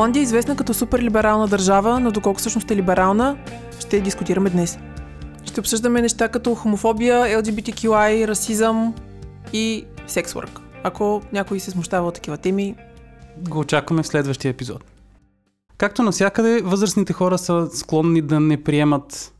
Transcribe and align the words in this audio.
Холандия 0.00 0.20
е 0.20 0.22
известна 0.22 0.56
като 0.56 0.74
суперлиберална 0.74 1.48
държава, 1.48 2.00
но 2.00 2.10
доколко 2.10 2.38
всъщност 2.38 2.70
е 2.70 2.76
либерална, 2.76 3.38
ще 3.80 4.00
дискутираме 4.00 4.50
днес. 4.50 4.78
Ще 5.44 5.60
обсъждаме 5.60 6.02
неща 6.02 6.28
като 6.28 6.54
хомофобия, 6.54 7.42
LGBTQI, 7.42 8.26
расизъм 8.26 8.94
и 9.52 9.84
сексворк. 10.06 10.60
Ако 10.82 11.22
някой 11.32 11.60
се 11.60 11.70
смущава 11.70 12.08
от 12.08 12.14
такива 12.14 12.36
теми, 12.36 12.74
го 13.48 13.58
очакваме 13.58 14.02
в 14.02 14.06
следващия 14.06 14.50
епизод. 14.50 14.84
Както 15.76 16.02
навсякъде, 16.02 16.60
възрастните 16.64 17.12
хора 17.12 17.38
са 17.38 17.68
склонни 17.74 18.22
да 18.22 18.40
не 18.40 18.62
приемат 18.62 19.34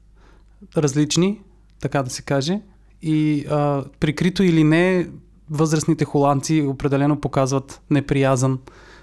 различни, 0.77 1.41
така 1.81 2.03
да 2.03 2.11
се 2.11 2.23
каже. 2.23 2.61
И 3.03 3.47
а, 3.51 3.85
прикрито 4.01 4.42
или 4.42 4.65
не, 4.65 5.09
възрастните 5.51 6.05
холандци 6.05 6.67
определено 6.69 7.20
показват 7.20 7.81
неприязан 7.91 8.59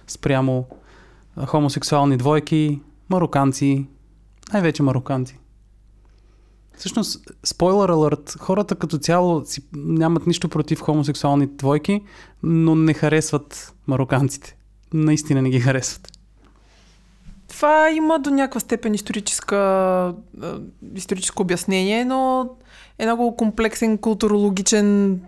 спрямо 0.07 0.65
хомосексуални 1.45 2.17
двойки, 2.17 2.81
мароканци, 3.09 3.85
най-вече 4.53 4.83
мароканци. 4.83 5.39
Всъщност, 6.77 7.31
спойлер 7.43 7.89
алърт, 7.89 8.35
хората 8.39 8.75
като 8.75 8.97
цяло 8.97 9.45
си, 9.45 9.61
нямат 9.75 10.27
нищо 10.27 10.49
против 10.49 10.81
хомосексуални 10.81 11.47
двойки, 11.47 12.01
но 12.43 12.75
не 12.75 12.93
харесват 12.93 13.73
мароканците. 13.87 14.57
Наистина 14.93 15.41
не 15.41 15.49
ги 15.49 15.59
харесват. 15.59 16.11
Това 17.47 17.89
има 17.89 18.19
до 18.19 18.29
някаква 18.29 18.59
степен 18.59 18.93
историческа, 18.93 20.13
историческо 20.95 21.41
обяснение, 21.41 22.05
но 22.05 22.49
е 22.99 23.05
много 23.05 23.35
комплексен 23.35 23.97
културологичен 23.97 25.21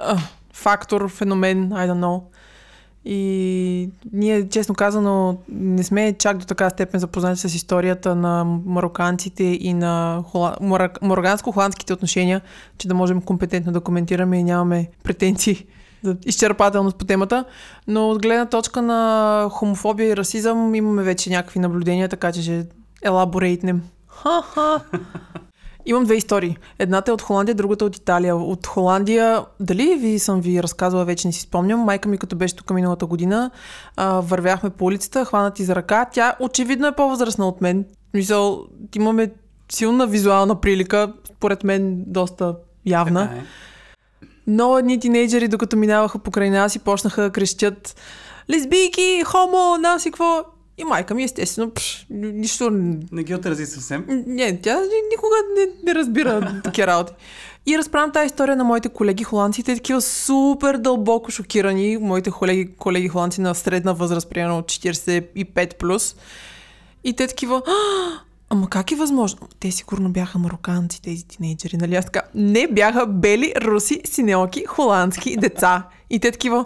а, 0.00 0.18
фактор, 0.52 1.08
феномен, 1.08 1.70
I 1.70 1.90
don't 1.90 2.00
know. 2.00 2.22
И 3.08 3.90
ние, 4.12 4.48
честно 4.48 4.74
казано, 4.74 5.38
не 5.48 5.84
сме 5.84 6.12
чак 6.18 6.36
до 6.38 6.46
така 6.46 6.70
степен 6.70 7.00
запознати 7.00 7.40
с 7.40 7.54
историята 7.54 8.14
на 8.14 8.44
мароканците 8.44 9.44
и 9.44 9.74
на 9.74 10.24
хола... 10.26 10.56
мароканско-холандските 10.60 11.92
отношения, 11.92 12.40
че 12.78 12.88
да 12.88 12.94
можем 12.94 13.22
компетентно 13.22 13.72
да 13.72 13.80
коментираме 13.80 14.38
и 14.38 14.44
нямаме 14.44 14.88
претенции 15.02 15.66
за 16.02 16.16
изчерпателност 16.26 16.96
по 16.96 17.04
темата. 17.04 17.44
Но 17.86 18.10
от 18.10 18.22
гледна 18.22 18.46
точка 18.46 18.82
на 18.82 19.48
хомофобия 19.50 20.08
и 20.08 20.16
расизъм 20.16 20.74
имаме 20.74 21.02
вече 21.02 21.30
някакви 21.30 21.60
наблюдения, 21.60 22.08
така 22.08 22.32
че 22.32 22.42
ще 22.42 22.66
елаборейтнем. 23.02 23.82
Ха-ха! 24.06 24.80
Имам 25.86 26.04
две 26.04 26.14
истории. 26.14 26.56
Едната 26.78 27.10
е 27.10 27.14
от 27.14 27.22
Холандия, 27.22 27.54
другата 27.54 27.84
от 27.84 27.96
Италия. 27.96 28.36
От 28.36 28.66
Холандия, 28.66 29.44
дали 29.60 29.94
ви 29.94 30.18
съм 30.18 30.40
ви 30.40 30.62
разказвала, 30.62 31.04
вече 31.04 31.28
не 31.28 31.32
си 31.32 31.40
спомням. 31.40 31.80
Майка 31.80 32.08
ми, 32.08 32.18
като 32.18 32.36
беше 32.36 32.56
тук 32.56 32.70
миналата 32.70 33.06
година, 33.06 33.50
а, 33.96 34.20
вървяхме 34.20 34.70
по 34.70 34.84
улицата, 34.84 35.24
хванати 35.24 35.64
за 35.64 35.74
ръка. 35.74 36.04
Тя 36.12 36.36
очевидно 36.40 36.86
е 36.86 36.92
по-възрастна 36.92 37.48
от 37.48 37.60
мен. 37.60 37.84
Мисъл, 38.14 38.66
имаме 38.96 39.30
силна 39.72 40.06
визуална 40.06 40.60
прилика, 40.60 41.12
според 41.36 41.64
мен 41.64 42.04
доста 42.06 42.54
явна. 42.86 43.22
Е. 43.22 43.42
Но 44.46 44.78
едни 44.78 45.00
тинейджери, 45.00 45.48
докато 45.48 45.76
минаваха 45.76 46.18
покрай 46.18 46.50
нас 46.50 46.74
и 46.74 46.78
почнаха 46.78 47.22
да 47.22 47.30
крещят 47.30 47.96
лесбийки, 48.50 49.22
хомо, 49.26 49.76
нам 49.80 49.98
си 49.98 50.10
какво. 50.10 50.44
И 50.78 50.84
майка 50.84 51.14
ми, 51.14 51.24
естествено, 51.24 51.70
пш, 51.70 52.06
нищо... 52.10 52.70
Не 53.12 53.22
ги 53.22 53.34
отрази 53.34 53.66
съвсем? 53.66 54.04
Не, 54.26 54.60
тя 54.60 54.80
никога 55.12 55.36
не, 55.56 55.66
не 55.84 55.94
разбира 55.94 56.60
такива 56.64 56.86
работи. 56.86 57.12
И 57.66 57.78
разправям 57.78 58.12
тази 58.12 58.26
история 58.26 58.56
на 58.56 58.64
моите 58.64 58.88
колеги 58.88 59.24
холандци. 59.24 59.62
Те 59.62 59.74
такива 59.74 60.00
супер 60.00 60.76
дълбоко 60.76 61.30
шокирани. 61.30 61.98
Моите 61.98 62.30
колеги, 62.30 62.70
колеги 62.78 63.08
холандци 63.08 63.40
на 63.40 63.54
средна 63.54 63.92
възраст, 63.92 64.30
примерно 64.30 64.58
от 64.58 64.64
45+. 64.64 65.76
Плюс. 65.76 66.16
И 67.04 67.12
те 67.12 67.26
такива... 67.26 67.62
Ама 68.50 68.70
как 68.70 68.92
е 68.92 68.96
възможно? 68.96 69.40
Те 69.60 69.70
сигурно 69.70 70.08
бяха 70.08 70.38
мароканци, 70.38 71.02
тези 71.02 71.24
тинейджери, 71.24 71.76
нали? 71.76 71.96
Аз 71.96 72.04
така, 72.04 72.22
не 72.34 72.68
бяха 72.68 73.06
бели, 73.06 73.52
руси, 73.56 74.00
синелки, 74.04 74.64
холандски 74.64 75.36
деца. 75.36 75.82
И 76.10 76.20
те 76.20 76.32
такива, 76.32 76.64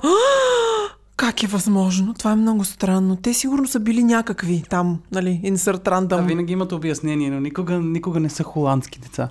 как 1.20 1.42
е 1.42 1.47
възможно? 1.47 2.14
Това 2.14 2.32
е 2.32 2.36
много 2.36 2.64
странно. 2.64 3.16
Те 3.16 3.34
сигурно 3.34 3.69
са 3.69 3.81
били 3.81 4.04
някакви 4.04 4.62
там, 4.70 5.00
нали, 5.12 5.41
insert 5.44 5.84
random. 5.84 6.06
Да, 6.06 6.22
винаги 6.22 6.53
имат 6.53 6.72
обяснение, 6.72 7.31
но 7.31 7.41
никога, 7.41 7.78
никога 7.78 8.20
не 8.20 8.31
са 8.31 8.42
холандски 8.42 8.98
деца. 8.98 9.28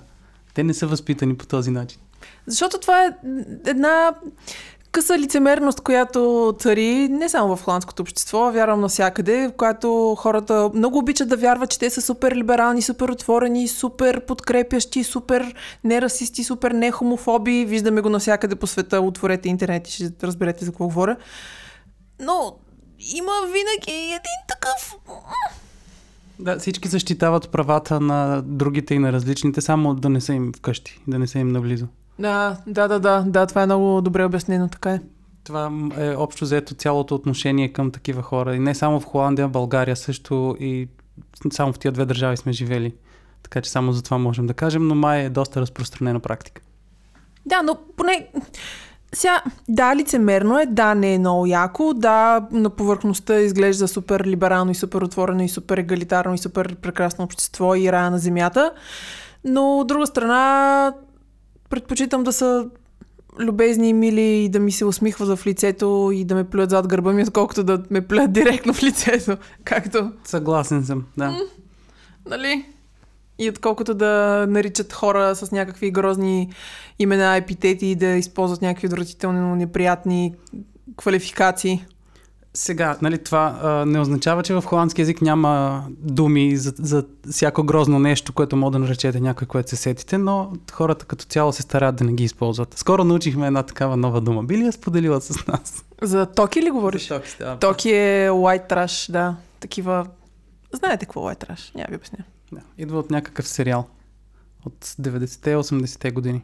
Те 0.54 0.62
не 0.62 0.74
са 0.74 0.86
възпитани 0.86 1.36
по 1.36 1.46
този 1.46 1.70
начин. 1.70 2.00
Защото 2.46 2.80
това 2.80 3.04
е 3.04 3.10
една 3.66 4.12
къса 4.92 5.18
лицемерност, 5.18 5.80
която 5.80 6.54
цари 6.58 7.08
не 7.08 7.28
само 7.28 7.56
в 7.56 7.64
холандското 7.64 8.02
общество, 8.02 8.50
вярвам 8.52 8.80
навсякъде, 8.80 9.48
в 9.48 9.52
която 9.52 10.16
хората 10.18 10.70
много 10.74 10.98
обичат 10.98 11.28
да 11.28 11.36
вярват, 11.36 11.70
че 11.70 11.78
те 11.78 11.90
са 11.90 12.00
супер 12.00 12.32
либерални, 12.32 12.82
супер 12.82 13.08
отворени, 13.08 13.68
супер 13.68 14.26
подкрепящи, 14.26 15.04
супер 15.04 15.54
нерасисти, 15.84 16.44
супер 16.44 16.70
нехомофоби. 16.70 17.64
Виждаме 17.64 18.00
го 18.00 18.08
навсякъде 18.08 18.54
по 18.54 18.66
света. 18.66 19.00
Отворете 19.00 19.48
интернет 19.48 19.88
и 19.88 19.92
ще 19.92 20.12
разберете 20.22 20.64
за 20.64 20.70
какво 20.70 20.84
говоря. 20.84 21.16
Но 22.20 22.56
има 23.16 23.32
винаги 23.46 24.04
един 24.06 24.40
такъв... 24.48 24.96
Да, 26.38 26.58
всички 26.58 26.88
защитават 26.88 27.50
правата 27.50 28.00
на 28.00 28.42
другите 28.42 28.94
и 28.94 28.98
на 28.98 29.12
различните, 29.12 29.60
само 29.60 29.94
да 29.94 30.08
не 30.08 30.20
са 30.20 30.32
им 30.32 30.52
вкъщи, 30.56 31.00
да 31.06 31.18
не 31.18 31.26
са 31.26 31.38
им 31.38 31.48
наблизо. 31.48 31.86
Да, 32.18 32.56
да, 32.66 32.88
да, 32.88 33.00
да, 33.00 33.24
да, 33.26 33.46
това 33.46 33.62
е 33.62 33.66
много 33.66 34.00
добре 34.00 34.24
обяснено, 34.24 34.68
така 34.68 34.90
е. 34.90 35.00
Това 35.44 35.72
е 35.96 36.16
общо 36.16 36.44
взето 36.44 36.74
цялото 36.74 37.14
отношение 37.14 37.72
към 37.72 37.90
такива 37.90 38.22
хора. 38.22 38.56
И 38.56 38.58
не 38.58 38.74
само 38.74 39.00
в 39.00 39.04
Холандия, 39.04 39.48
България 39.48 39.96
също 39.96 40.56
и 40.60 40.88
само 41.52 41.72
в 41.72 41.78
тия 41.78 41.92
две 41.92 42.04
държави 42.04 42.36
сме 42.36 42.52
живели. 42.52 42.94
Така 43.42 43.60
че 43.60 43.70
само 43.70 43.92
за 43.92 44.02
това 44.02 44.18
можем 44.18 44.46
да 44.46 44.54
кажем, 44.54 44.88
но 44.88 44.94
май 44.94 45.20
е 45.20 45.30
доста 45.30 45.60
разпространена 45.60 46.20
практика. 46.20 46.62
Да, 47.46 47.62
но 47.62 47.78
поне 47.96 48.28
сега, 49.12 49.42
да, 49.68 49.96
лицемерно 49.96 50.58
е, 50.58 50.66
да, 50.66 50.94
не 50.94 51.14
е 51.14 51.18
много 51.18 51.46
яко, 51.46 51.94
да, 51.94 52.46
на 52.52 52.70
повърхността 52.70 53.40
изглежда 53.40 53.88
супер 53.88 54.24
либерално 54.24 54.70
и 54.70 54.74
супер 54.74 55.02
отворено 55.02 55.42
и 55.42 55.48
супер 55.48 55.78
егалитарно 55.78 56.34
и 56.34 56.38
супер 56.38 56.76
прекрасно 56.76 57.24
общество 57.24 57.74
и 57.74 57.92
рая 57.92 58.10
на 58.10 58.18
земята, 58.18 58.72
но 59.44 59.78
от 59.78 59.86
друга 59.86 60.06
страна 60.06 60.94
предпочитам 61.70 62.22
да 62.22 62.32
са 62.32 62.66
любезни 63.38 63.88
и 63.88 63.92
мили 63.92 64.44
и 64.44 64.48
да 64.48 64.60
ми 64.60 64.72
се 64.72 64.84
усмихват 64.84 65.38
в 65.38 65.46
лицето 65.46 66.10
и 66.14 66.24
да 66.24 66.34
ме 66.34 66.44
плюят 66.44 66.70
зад 66.70 66.88
гърба 66.88 67.12
ми, 67.12 67.22
отколкото 67.22 67.64
да 67.64 67.82
ме 67.90 68.06
плюят 68.06 68.32
директно 68.32 68.74
в 68.74 68.82
лицето, 68.82 69.36
както... 69.64 70.12
Съгласен 70.24 70.84
съм, 70.84 71.04
да. 71.16 71.30
М- 71.30 71.38
нали? 72.26 72.66
И 73.40 73.48
отколкото 73.48 73.94
да 73.94 74.46
наричат 74.48 74.92
хора 74.92 75.36
с 75.36 75.52
някакви 75.52 75.90
грозни 75.90 76.50
имена, 76.98 77.36
епитети 77.36 77.86
и 77.86 77.94
да 77.94 78.06
използват 78.06 78.62
някакви 78.62 78.86
отвратително 78.86 79.54
неприятни 79.54 80.34
квалификации. 80.96 81.84
Сега, 82.54 82.96
нали, 83.02 83.18
това 83.18 83.58
а, 83.62 83.86
не 83.86 84.00
означава, 84.00 84.42
че 84.42 84.54
в 84.54 84.62
холандски 84.66 85.00
язик 85.00 85.22
няма 85.22 85.84
думи 85.88 86.56
за, 86.56 86.72
за 86.78 87.04
всяко 87.30 87.62
грозно 87.62 87.98
нещо, 87.98 88.32
което 88.32 88.56
може 88.56 88.72
да 88.72 88.78
наречете 88.78 89.20
някой, 89.20 89.46
което 89.46 89.70
се 89.70 89.76
сетите, 89.76 90.18
но 90.18 90.52
хората 90.72 91.06
като 91.06 91.24
цяло 91.24 91.52
се 91.52 91.62
стараят 91.62 91.96
да 91.96 92.04
не 92.04 92.12
ги 92.12 92.24
използват. 92.24 92.78
Скоро 92.78 93.04
научихме 93.04 93.46
една 93.46 93.62
такава 93.62 93.96
нова 93.96 94.20
дума. 94.20 94.42
Би 94.42 94.58
ли 94.58 94.64
я 94.64 94.72
споделила 94.72 95.20
с 95.20 95.46
нас? 95.46 95.84
За 96.02 96.26
токи 96.26 96.62
ли 96.62 96.70
говориш? 96.70 97.08
За 97.08 97.14
токи, 97.14 97.36
да. 97.38 97.56
Токи 97.56 97.90
е 97.90 98.30
white 98.30 98.70
trash, 98.70 99.12
да. 99.12 99.36
Такива... 99.60 100.06
Знаете 100.72 101.06
какво 101.06 101.30
е 101.30 101.34
white 101.34 101.48
trash? 101.48 101.74
Няма 101.74 101.86
ви 101.90 101.96
обясня. 101.96 102.18
Да. 102.52 102.60
Идва 102.78 102.98
от 102.98 103.10
някакъв 103.10 103.48
сериал. 103.48 103.88
От 104.66 104.84
90-те, 104.84 105.56
80-те 105.56 106.10
години. 106.10 106.42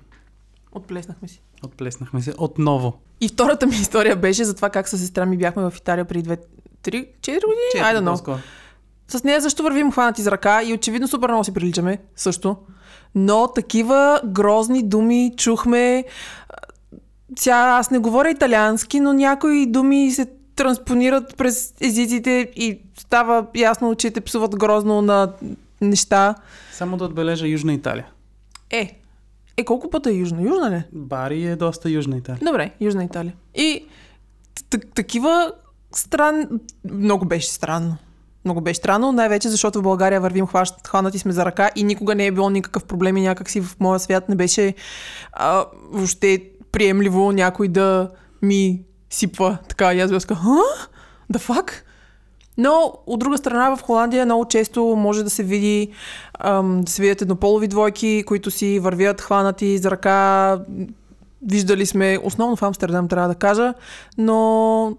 Отплеснахме 0.73 1.29
си. 1.29 1.43
Отплеснахме 1.65 2.23
се 2.23 2.35
отново. 2.39 2.99
И 3.21 3.29
втората 3.29 3.67
ми 3.67 3.75
история 3.75 4.17
беше 4.17 4.45
за 4.45 4.55
това 4.55 4.71
как 4.71 4.89
с 4.89 4.99
сестра 4.99 5.27
ми 5.27 5.39
бяхме 5.39 5.71
в 5.71 5.77
Италия 5.77 6.05
преди 6.05 6.29
2, 6.29 6.39
3, 6.83 7.09
4 7.21 7.33
години. 7.33 7.85
Айде, 7.85 8.01
но. 8.01 8.17
С 9.09 9.25
нея 9.25 9.43
също 9.43 9.63
вървим 9.63 9.93
хванати 9.93 10.23
за 10.23 10.31
ръка 10.31 10.63
и 10.63 10.75
очевидно 10.75 11.09
супер 11.09 11.29
много 11.29 11.45
си 11.45 11.55
приличаме 11.55 11.99
също. 12.17 12.57
Но 13.15 13.53
такива 13.55 14.21
грозни 14.25 14.83
думи 14.83 15.33
чухме. 15.37 16.05
Сега 17.39 17.57
аз 17.57 17.91
не 17.91 17.99
говоря 17.99 18.31
италиански, 18.31 19.01
но 19.01 19.13
някои 19.13 19.67
думи 19.67 20.11
се 20.11 20.27
транспонират 20.57 21.37
през 21.37 21.75
езиците 21.81 22.53
и 22.57 22.81
става 22.99 23.47
ясно, 23.55 23.95
че 23.95 24.11
те 24.11 24.21
псуват 24.21 24.57
грозно 24.57 25.03
на 25.03 25.33
неща. 25.81 26.35
Само 26.73 26.97
да 26.97 27.05
отбележа 27.05 27.47
Южна 27.47 27.73
Италия. 27.73 28.07
Е, 28.71 29.01
е, 29.57 29.65
колко 29.65 29.91
пъта 29.91 30.11
е 30.11 30.13
южна? 30.13 30.43
Южна 30.43 30.71
ли? 30.71 30.83
Бари 30.93 31.47
е 31.47 31.57
доста 31.57 31.91
Южна 31.91 32.17
Италия. 32.17 32.41
Добре, 32.45 32.71
Южна 32.81 33.05
Италия. 33.05 33.35
И 33.55 33.85
такива 34.95 35.53
стран... 35.93 36.49
Много 36.91 37.25
беше 37.25 37.49
странно. 37.49 37.97
Много 38.45 38.61
беше 38.61 38.79
странно, 38.79 39.13
най-вече 39.13 39.49
защото 39.49 39.79
в 39.79 39.83
България 39.83 40.21
вървим 40.21 40.47
хванати 40.87 41.19
сме 41.19 41.33
за 41.33 41.45
ръка 41.45 41.71
и 41.77 41.85
никога 41.85 42.15
не 42.15 42.27
е 42.27 42.33
било 42.33 42.51
никакъв 42.51 42.85
проблем 42.85 43.17
и 43.17 43.23
някакси 43.23 43.61
в 43.61 43.77
моя 43.81 44.01
свят 44.01 44.29
не 44.29 44.37
беше 44.37 44.75
а, 45.33 45.65
въобще 45.91 46.43
приемливо 46.73 47.33
някой 47.33 47.69
да 47.69 48.11
ми 48.43 48.83
сипва 49.11 49.59
така 49.69 49.95
и 49.95 50.01
аз 50.01 50.11
бях 50.11 50.23
The 50.23 51.39
fuck? 51.39 51.73
Но, 52.59 52.93
от 53.07 53.21
друга 53.21 53.39
страна, 53.39 53.77
в 53.77 53.83
Холандия 53.83 54.25
много 54.25 54.45
често 54.45 54.85
може 54.85 55.25
да 55.25 55.31
се 55.31 55.43
види, 55.43 55.91
ам, 56.39 56.81
да 56.81 56.93
се 56.93 57.03
видят 57.03 57.23
еднополови 57.23 57.69
двойки, 57.69 58.25
които 58.27 58.51
си 58.51 58.79
вървят 58.79 59.21
хванати 59.21 59.79
за 59.79 59.91
ръка. 59.91 60.59
Виждали 61.43 61.87
сме, 61.87 62.19
основно 62.23 62.57
в 62.57 62.63
Амстердам 62.63 63.09
трябва 63.09 63.29
да 63.29 63.35
кажа, 63.35 63.75
но 64.19 64.97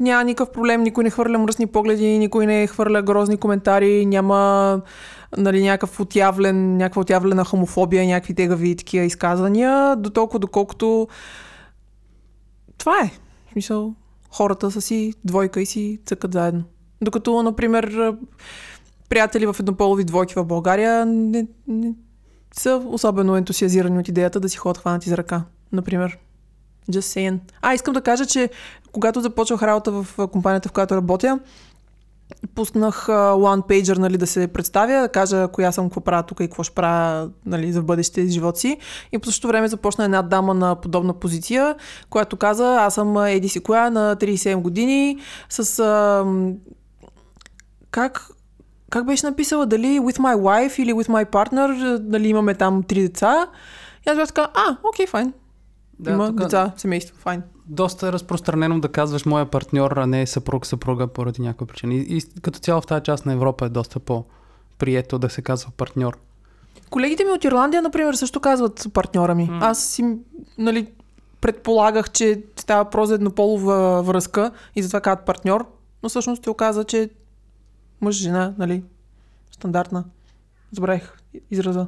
няма 0.00 0.24
никакъв 0.24 0.52
проблем, 0.52 0.82
никой 0.82 1.04
не 1.04 1.10
хвърля 1.10 1.38
мръсни 1.38 1.66
погледи, 1.66 2.18
никой 2.18 2.46
не 2.46 2.66
хвърля 2.66 3.02
грозни 3.02 3.36
коментари, 3.36 4.06
няма 4.06 4.80
нали, 5.36 5.62
някакъв 5.62 6.00
отявлен, 6.00 6.76
някаква 6.76 7.00
отявлена 7.00 7.44
хомофобия, 7.44 8.06
някакви 8.06 8.34
тегави 8.34 8.76
такива 8.76 9.04
изказвания, 9.04 9.96
до 9.96 10.10
толкова 10.10 10.38
доколкото 10.38 11.08
това 12.78 13.00
е. 13.04 13.10
В 13.48 13.52
смисъл, 13.52 13.94
хората 14.30 14.70
са 14.70 14.80
си 14.80 15.14
двойка 15.24 15.60
и 15.60 15.66
си 15.66 16.00
цъкат 16.06 16.32
заедно. 16.32 16.64
Докато, 17.00 17.42
например, 17.42 18.14
приятели 19.08 19.46
в 19.46 19.56
еднополови 19.60 20.04
двойки 20.04 20.34
в 20.34 20.44
България 20.44 21.06
не, 21.06 21.46
не 21.68 21.94
са 22.52 22.82
особено 22.86 23.36
ентусиазирани 23.36 23.98
от 23.98 24.08
идеята 24.08 24.40
да 24.40 24.48
си 24.48 24.56
ходят 24.56 24.78
хванати 24.78 25.08
за 25.08 25.16
ръка, 25.16 25.44
например. 25.72 26.18
Just 26.90 27.00
saying. 27.00 27.38
А, 27.62 27.74
искам 27.74 27.94
да 27.94 28.00
кажа, 28.00 28.26
че 28.26 28.50
когато 28.92 29.20
започвах 29.20 29.62
работа 29.62 29.92
в 29.92 30.28
компанията, 30.28 30.68
в 30.68 30.72
която 30.72 30.96
работя, 30.96 31.40
пуснах 32.54 33.06
one 33.08 33.62
pager, 33.62 33.98
нали, 33.98 34.16
да 34.18 34.26
се 34.26 34.48
представя, 34.48 35.00
да 35.00 35.08
кажа 35.08 35.48
коя 35.52 35.72
съм, 35.72 35.88
какво 35.88 36.00
правя 36.00 36.22
тук 36.22 36.40
и 36.40 36.48
какво 36.48 36.62
ще 36.62 36.74
правя 36.74 37.30
нали, 37.46 37.72
за 37.72 37.82
бъдеще 37.82 38.26
живот 38.26 38.58
си. 38.58 38.78
И 39.12 39.18
по 39.18 39.26
същото 39.26 39.48
време 39.48 39.68
започна 39.68 40.04
една 40.04 40.22
дама 40.22 40.54
на 40.54 40.74
подобна 40.74 41.14
позиция, 41.14 41.74
която 42.10 42.36
каза, 42.36 42.76
аз 42.80 42.94
съм 42.94 43.16
Еди 43.26 43.48
си 43.48 43.60
коя 43.60 43.90
на 43.90 44.16
37 44.16 44.56
години, 44.56 45.18
с... 45.48 45.64
Uh, 45.64 46.56
как, 47.90 48.30
как 48.90 49.06
беше 49.06 49.26
написала? 49.26 49.66
Дали 49.66 50.00
with 50.00 50.18
my 50.18 50.36
wife 50.36 50.82
или 50.82 50.92
with 50.92 51.08
my 51.08 51.30
partner, 51.30 51.98
дали 51.98 52.28
имаме 52.28 52.54
там 52.54 52.82
три 52.82 53.00
деца. 53.00 53.46
И 54.06 54.10
аз 54.10 54.16
бях 54.16 54.28
така, 54.28 54.48
а, 54.54 54.76
окей, 54.82 55.06
okay, 55.06 55.08
файн. 55.08 55.32
Да, 55.98 56.10
Има 56.10 56.26
тук... 56.26 56.36
деца, 56.36 56.72
семейство, 56.76 57.16
файн 57.16 57.42
доста 57.68 58.08
е 58.08 58.12
разпространено 58.12 58.80
да 58.80 58.88
казваш 58.88 59.24
моя 59.24 59.50
партньор, 59.50 59.90
а 59.90 60.06
не 60.06 60.26
съпруг, 60.26 60.66
съпруга 60.66 61.06
поради 61.06 61.42
някаква 61.42 61.66
причина. 61.66 61.94
И, 61.94 62.16
и 62.16 62.40
като 62.42 62.58
цяло 62.58 62.80
в 62.80 62.86
тази 62.86 63.02
част 63.02 63.26
на 63.26 63.32
Европа 63.32 63.66
е 63.66 63.68
доста 63.68 64.00
по-прието 64.00 65.18
да 65.18 65.30
се 65.30 65.42
казва 65.42 65.70
партньор. 65.76 66.18
Колегите 66.90 67.24
ми 67.24 67.30
от 67.30 67.44
Ирландия, 67.44 67.82
например, 67.82 68.14
също 68.14 68.40
казват 68.40 68.86
партньора 68.94 69.34
ми. 69.34 69.48
Mm. 69.48 69.58
Аз 69.62 69.84
си, 69.84 70.18
нали, 70.58 70.92
предполагах, 71.40 72.10
че 72.10 72.42
става 72.56 72.84
въпрос 72.84 73.08
за 73.08 73.14
еднополова 73.14 74.02
връзка 74.02 74.50
и 74.76 74.82
затова 74.82 75.00
казват 75.00 75.26
партньор, 75.26 75.66
но 76.02 76.08
всъщност 76.08 76.44
се 76.44 76.50
оказа, 76.50 76.84
че 76.84 77.10
мъж, 78.00 78.16
жена, 78.16 78.54
нали, 78.58 78.82
стандартна. 79.50 80.04
Забравих 80.72 81.18
израза. 81.50 81.86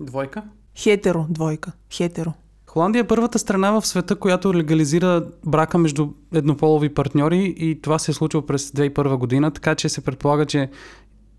Двойка? 0.00 0.42
Хетеро, 0.76 1.26
двойка. 1.28 1.72
Хетеро. 1.92 2.32
Холандия 2.68 3.00
е 3.00 3.06
първата 3.06 3.38
страна 3.38 3.70
в 3.70 3.86
света, 3.86 4.16
която 4.16 4.54
легализира 4.54 5.26
брака 5.46 5.78
между 5.78 6.08
еднополови 6.34 6.88
партньори 6.88 7.54
и 7.58 7.82
това 7.82 7.98
се 7.98 8.10
е 8.10 8.14
случило 8.14 8.46
през 8.46 8.70
2001 8.70 9.16
година, 9.16 9.50
така 9.50 9.74
че 9.74 9.88
се 9.88 10.00
предполага, 10.00 10.46
че 10.46 10.70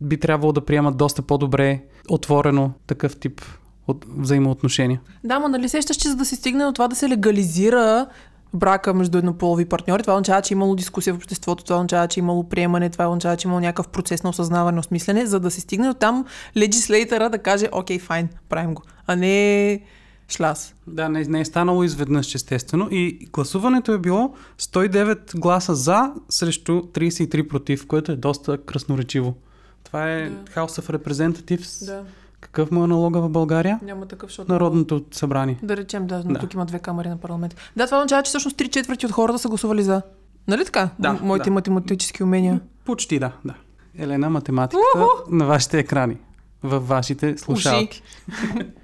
би 0.02 0.18
трябвало 0.18 0.54
да 0.54 0.66
приемат 0.66 0.98
доста 0.98 1.22
по-добре 1.22 1.81
отворено 2.10 2.72
такъв 2.88 3.18
тип 3.18 3.42
от 3.88 4.06
взаимоотношения. 4.18 5.02
Да, 5.24 5.40
но 5.40 5.48
нали 5.48 5.70
сещаш, 5.70 5.98
че 5.98 6.10
за 6.10 6.16
да 6.16 6.26
се 6.26 6.36
стигне 6.36 6.66
до 6.66 6.72
това 6.72 6.88
да 6.88 6.96
се 6.96 7.10
легализира 7.10 8.06
брака 8.54 8.94
между 8.94 9.18
еднополови 9.18 9.66
партньори, 9.66 10.04
това 10.04 10.14
означава, 10.14 10.42
че 10.42 10.54
е 10.54 10.56
имало 10.56 10.76
дискусия 10.76 11.14
в 11.14 11.18
обществото, 11.18 11.64
това 11.64 11.76
означава, 11.76 12.08
че 12.08 12.20
е 12.20 12.22
имало 12.22 12.50
приемане, 12.50 12.90
това 12.90 13.08
означава, 13.08 13.38
че 13.38 13.48
е 13.48 13.50
имало 13.50 13.62
някакъв 13.62 13.88
процес 13.88 14.24
на 14.24 14.30
осъзнаване, 14.30 14.80
осмислене, 14.80 15.26
за 15.26 15.40
да 15.40 15.52
се 15.52 15.62
стигне 15.62 15.88
до 15.88 15.94
там 15.94 16.26
легислейтъра 16.58 17.30
да 17.30 17.38
каже, 17.38 17.68
окей, 17.72 18.00
файн, 18.00 18.30
правим 18.50 18.74
го, 18.74 18.84
а 19.08 19.16
не 19.16 19.81
шляс. 20.30 20.76
Да, 20.88 21.10
не, 21.10 21.24
не 21.24 21.40
е 21.40 21.46
станало 21.46 21.84
изведнъж, 21.84 22.36
естествено. 22.36 22.88
И 22.92 23.30
гласуването 23.34 23.94
е 23.94 23.98
било 23.98 24.34
109 24.60 25.40
гласа 25.40 25.76
за 25.76 26.14
срещу 26.30 26.72
33 26.72 27.48
против, 27.48 27.88
което 27.88 28.12
е 28.12 28.16
доста 28.16 28.58
красноречиво. 28.58 29.36
Това 29.84 30.12
е 30.12 30.30
да. 30.30 30.36
House 30.36 30.81
of 30.81 30.98
Representatives. 30.98 31.86
Да. 31.86 32.04
Какъв 32.40 32.72
му 32.72 32.84
е 32.84 32.88
налога 32.88 33.22
в 33.22 33.30
България? 33.30 33.80
Няма 33.84 34.06
такъв, 34.06 34.30
защото... 34.30 34.52
Народното 34.52 35.06
събрание. 35.12 35.60
Да 35.64 35.78
речем, 35.78 36.08
да, 36.08 36.24
но 36.26 36.34
да. 36.34 36.40
тук 36.40 36.54
има 36.54 36.66
две 36.66 36.80
камери 36.80 37.10
на 37.10 37.18
парламент. 37.18 37.56
Да, 37.76 37.86
това 37.86 37.98
означава, 37.98 38.24
че 38.24 38.30
всъщност 38.30 38.58
3 38.58 38.70
четвърти 38.70 39.06
от 39.06 39.12
хората 39.12 39.40
са 39.40 39.48
гласували 39.48 39.84
за. 39.84 40.02
Нали 40.48 40.66
така? 40.66 40.90
Да, 41.00 41.14
Моите 41.22 41.50
да. 41.50 41.52
математически 41.52 42.24
умения. 42.24 42.60
Почти 42.86 43.20
да, 43.20 43.31
да. 43.46 43.54
Елена, 43.98 44.30
математиката 44.30 45.00
У-ху! 45.00 45.36
на 45.36 45.46
вашите 45.46 45.80
екрани. 45.80 46.18
Във 46.64 46.88
вашите 46.88 47.38
слушалки. 47.38 48.02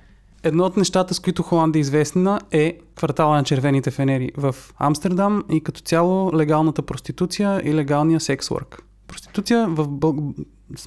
Едно 0.45 0.63
от 0.63 0.77
нещата, 0.77 1.13
с 1.13 1.19
които 1.19 1.43
Холандия 1.43 1.79
е 1.79 1.81
известна 1.81 2.39
е 2.51 2.79
квартала 2.95 3.35
на 3.35 3.43
червените 3.43 3.91
фенери 3.91 4.31
в 4.37 4.55
Амстердам 4.77 5.43
и 5.51 5.61
като 5.61 5.81
цяло 5.81 6.31
легалната 6.37 6.81
проституция 6.81 7.61
и 7.63 7.73
легалния 7.73 8.19
секс-ворк. 8.19 8.81
Проституция 9.07 9.67
в, 9.67 9.87
бъл... 9.87 10.33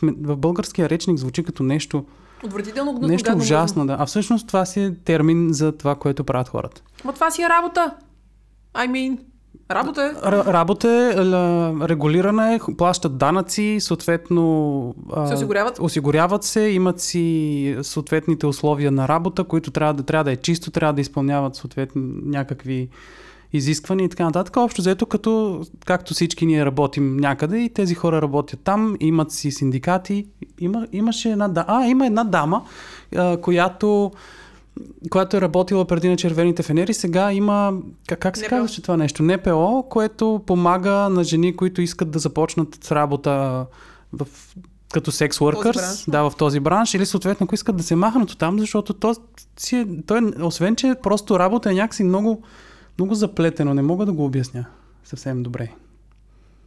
в 0.03 0.37
българския 0.37 0.89
речник 0.89 1.19
звучи 1.19 1.43
като 1.43 1.63
нещо 1.63 2.05
Отвратително 2.45 2.93
гнусно, 2.93 3.09
Нещо 3.09 3.31
гадно, 3.31 3.43
ужасно, 3.43 3.87
да. 3.87 3.97
А 4.01 4.07
всъщност 4.07 4.47
това 4.47 4.65
си 4.65 4.81
е 4.81 4.95
термин 4.95 5.53
за 5.53 5.73
това, 5.73 5.95
което 5.95 6.25
правят 6.25 6.49
хората. 6.49 6.83
Ма 7.05 7.13
това 7.13 7.31
си 7.31 7.43
е 7.43 7.49
работа. 7.49 7.95
I 8.75 8.91
mean, 8.91 9.19
Работа 9.71 10.03
е. 10.03 10.31
Р- 10.31 10.53
работа 10.53 10.89
е, 10.89 11.17
регулирана 11.89 12.55
е, 12.55 12.61
плащат 12.79 13.19
данъци, 13.19 13.77
съответно... 13.81 14.95
Се 15.27 15.35
осигуряват? 15.35 15.79
Осигуряват 15.81 16.45
се, 16.45 16.61
имат 16.61 17.01
си 17.01 17.77
съответните 17.83 18.47
условия 18.47 18.91
на 18.91 19.09
работа, 19.09 19.45
които 19.45 19.71
трябва 19.71 19.95
да, 19.95 20.03
трябва 20.03 20.25
да 20.25 20.33
е 20.33 20.37
чисто, 20.37 20.71
трябва 20.71 20.93
да 20.93 21.01
изпълняват 21.01 21.57
съответно 21.57 22.03
някакви 22.25 22.89
изисквания 23.53 24.05
и 24.05 24.09
така 24.09 24.25
нататък. 24.25 24.57
Общо 24.57 24.83
взето, 24.83 25.07
като, 25.07 25.63
както 25.87 26.15
всички 26.15 26.47
ние 26.47 26.67
работим 26.67 27.17
някъде 27.17 27.59
и 27.59 27.69
тези 27.69 27.95
хора 27.95 28.23
работят 28.23 28.61
там, 28.65 28.97
имат 29.01 29.33
си 29.33 29.51
синдикати. 29.51 30.27
Има, 30.61 30.87
имаше 30.93 31.31
една, 31.31 31.65
а, 31.67 31.87
има 31.87 32.07
една 32.07 32.25
дама, 32.25 32.63
която 33.41 34.11
която 35.11 35.37
е 35.37 35.41
работила 35.41 35.85
преди 35.85 36.09
на 36.09 36.17
червените 36.17 36.63
фенери, 36.63 36.95
сега 36.95 37.33
има, 37.33 37.73
как, 38.09 38.19
как 38.19 38.37
се 38.37 38.45
НПО. 38.45 38.49
казваше 38.49 38.83
това 38.83 38.97
нещо? 38.97 39.23
НПО, 39.23 39.83
което 39.89 40.41
помага 40.47 40.91
на 40.91 41.25
жени, 41.25 41.57
които 41.57 41.83
искат 41.83 42.11
да 42.11 42.19
започнат 42.19 42.93
работа 42.93 43.67
в, 44.13 44.27
като 44.93 45.13
секс 45.13 45.39
workers, 45.39 46.11
да, 46.11 46.31
в 46.31 46.37
този 46.37 46.61
бранш, 46.61 46.95
или 46.95 47.07
съответно, 47.07 47.45
ако 47.45 47.55
искат 47.55 47.77
да 47.77 47.83
се 47.83 47.97
махнат 47.97 48.31
от 48.31 48.39
там, 48.39 48.59
защото 48.59 48.95
то, 48.95 49.15
си, 49.57 49.87
той, 50.07 50.33
освен, 50.43 50.77
че 50.77 50.95
просто 51.03 51.39
работа 51.39 51.71
е 51.71 51.75
някакси 51.75 52.05
много, 52.05 52.43
много 52.99 53.15
заплетено, 53.15 53.75
не 53.75 53.83
мога 53.83 54.07
да 54.07 54.13
го 54.13 54.25
обясня 54.25 54.65
съвсем 55.05 55.43
добре. 55.43 55.73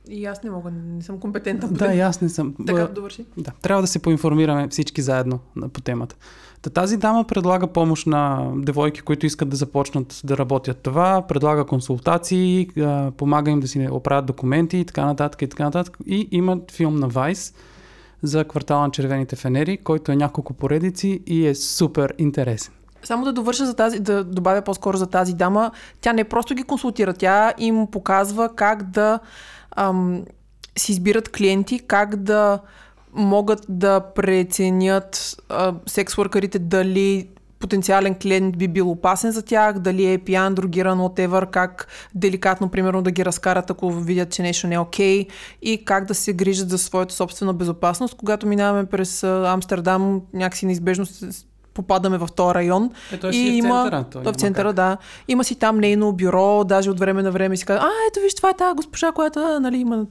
И 0.10 0.26
аз 0.26 0.44
не 0.44 0.50
мога, 0.50 0.72
не 0.72 1.04
съм 1.04 1.20
компетентна. 1.20 1.68
Да, 1.68 1.94
и 1.94 2.00
аз 2.00 2.22
не 2.22 2.30
съм. 2.30 2.54
Така 2.68 2.88
довърши. 2.88 3.26
Да, 3.38 3.52
трябва 3.62 3.82
да 3.82 3.88
се 3.88 4.00
поинформираме 4.00 4.68
всички 4.68 5.02
заедно 5.02 5.40
по 5.74 5.82
темата. 5.82 6.16
Та 6.62 6.70
тази 6.70 6.98
дама 6.98 7.24
предлага 7.24 7.68
помощ 7.68 8.08
на 8.08 8.52
девойки, 8.56 9.02
които 9.02 9.26
искат 9.26 9.50
да 9.50 9.56
започнат 9.56 10.22
да 10.24 10.38
работят 10.38 10.78
това, 10.78 11.22
предлага 11.28 11.66
консултации, 11.66 12.70
помага 13.18 13.52
им 13.52 13.60
да 13.60 13.68
си 13.68 13.88
оправят 13.92 14.26
документи 14.26 14.78
и 14.78 14.86
така 14.86 15.06
нататък 15.06 15.42
и 15.42 15.48
така 15.48 15.64
нататък. 15.64 15.98
И 16.06 16.28
има 16.32 16.58
филм 16.72 16.96
на 16.96 17.10
Vice 17.10 17.56
за 18.24 18.44
квартала 18.44 18.82
на 18.82 18.92
червените 18.92 19.36
фенери, 19.36 19.78
който 19.78 20.12
е 20.12 20.16
няколко 20.16 20.54
поредици 20.54 21.24
и 21.28 21.48
е 21.48 21.56
супер 21.56 22.14
интересен. 22.18 22.74
Само 23.04 23.26
да 23.26 23.34
довърша 23.34 23.66
за 23.66 23.74
тази, 23.74 24.00
да 24.00 24.24
добавя 24.24 24.62
по-скоро 24.62 24.98
за 24.98 25.08
тази 25.08 25.34
дама, 25.34 25.72
тя 26.02 26.14
не 26.14 26.24
просто 26.24 26.56
ги 26.56 26.64
консултира, 26.64 27.14
тя 27.14 27.54
им 27.58 27.88
показва 27.92 28.50
как 28.56 28.84
да 28.84 29.20
ам, 29.76 30.26
си 30.78 30.92
избират 30.92 31.30
клиенти, 31.30 31.80
как 31.80 32.16
да 32.16 32.60
могат 33.14 33.66
да 33.70 34.00
преценят 34.16 35.36
секс-worкерите 35.88 36.60
дали 36.60 37.28
потенциален 37.60 38.16
клиент 38.16 38.58
би 38.58 38.68
бил 38.68 38.92
опасен 38.92 39.32
за 39.32 39.42
тях, 39.42 39.80
дали 39.80 40.14
е 40.14 40.18
пиян, 40.18 40.56
другиран, 40.56 41.00
whatever, 41.00 41.50
как 41.50 41.88
деликатно, 42.16 42.70
примерно, 42.70 43.02
да 43.02 43.12
ги 43.12 43.26
разкарат, 43.26 43.70
ако 43.70 43.92
видят, 43.92 44.32
че 44.32 44.42
нещо 44.42 44.68
не 44.68 44.76
е 44.76 44.80
окей 44.80 45.24
okay, 45.24 45.30
и 45.62 45.86
как 45.86 46.06
да 46.06 46.16
се 46.16 46.34
грижат 46.34 46.70
за 46.70 46.78
своята 46.78 47.14
собствена 47.14 47.54
безопасност. 47.54 48.16
Когато 48.16 48.48
минаваме 48.48 48.86
през 48.86 49.24
Амстердам, 49.24 50.22
някакси 50.34 50.66
неизбежно 50.66 51.06
попадаме 51.74 52.18
в 52.18 52.28
този 52.36 52.56
район. 52.56 52.92
Е, 53.12 53.18
той 53.18 53.30
и 53.30 53.34
си 53.34 53.40
има, 53.40 53.76
в 53.76 53.84
центъра. 53.84 54.06
Той 54.24 54.34
в 54.34 54.36
центъра, 54.36 54.68
как. 54.68 54.76
да. 54.76 54.98
Има 55.28 55.44
си 55.44 55.56
там 55.56 55.80
нейно 55.80 56.14
бюро, 56.14 56.64
даже 56.64 56.92
от 56.92 57.00
време 57.00 57.24
на 57.24 57.32
време 57.32 57.58
си 57.58 57.66
казва, 57.66 57.86
а, 57.86 57.90
ето 58.08 58.20
виж, 58.20 58.36
това 58.36 58.50
е 58.50 58.54
тази 58.54 58.76
госпожа, 58.76 59.12
която 59.12 59.60
нали, 59.60 59.78
има 59.78 60.06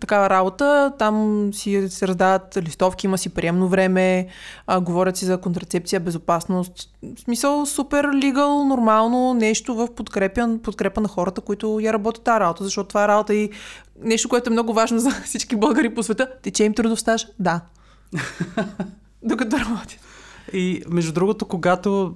такава 0.00 0.30
работа. 0.30 0.92
Там 0.98 1.48
си 1.54 1.88
се 1.88 2.08
раздават 2.08 2.56
листовки, 2.56 3.06
има 3.06 3.18
си 3.18 3.28
приемно 3.28 3.68
време, 3.68 4.26
а, 4.66 4.80
говорят 4.80 5.16
си 5.16 5.24
за 5.24 5.38
контрацепция, 5.38 6.00
безопасност. 6.00 6.88
В 7.16 7.20
смисъл, 7.20 7.66
супер 7.66 8.08
лигал, 8.14 8.64
нормално 8.64 9.34
нещо 9.34 9.74
в 9.74 9.94
подкрепя, 9.94 10.58
подкрепа 10.62 11.00
на 11.00 11.08
хората, 11.08 11.40
които 11.40 11.80
я 11.80 11.92
работят 11.92 12.24
тази 12.24 12.40
работа, 12.40 12.64
защото 12.64 12.88
това 12.88 13.04
е 13.04 13.08
работа 13.08 13.34
и 13.34 13.50
нещо, 14.02 14.28
което 14.28 14.50
е 14.50 14.52
много 14.52 14.72
важно 14.72 14.98
за 14.98 15.10
всички 15.24 15.56
българи 15.56 15.94
по 15.94 16.02
света, 16.02 16.28
тече 16.42 16.64
им 16.64 16.74
трудов 16.74 17.00
стаж? 17.00 17.26
Да. 17.38 17.60
Докато 19.22 19.58
работят. 19.58 20.09
И 20.52 20.82
между 20.88 21.12
другото, 21.12 21.46
когато 21.46 22.14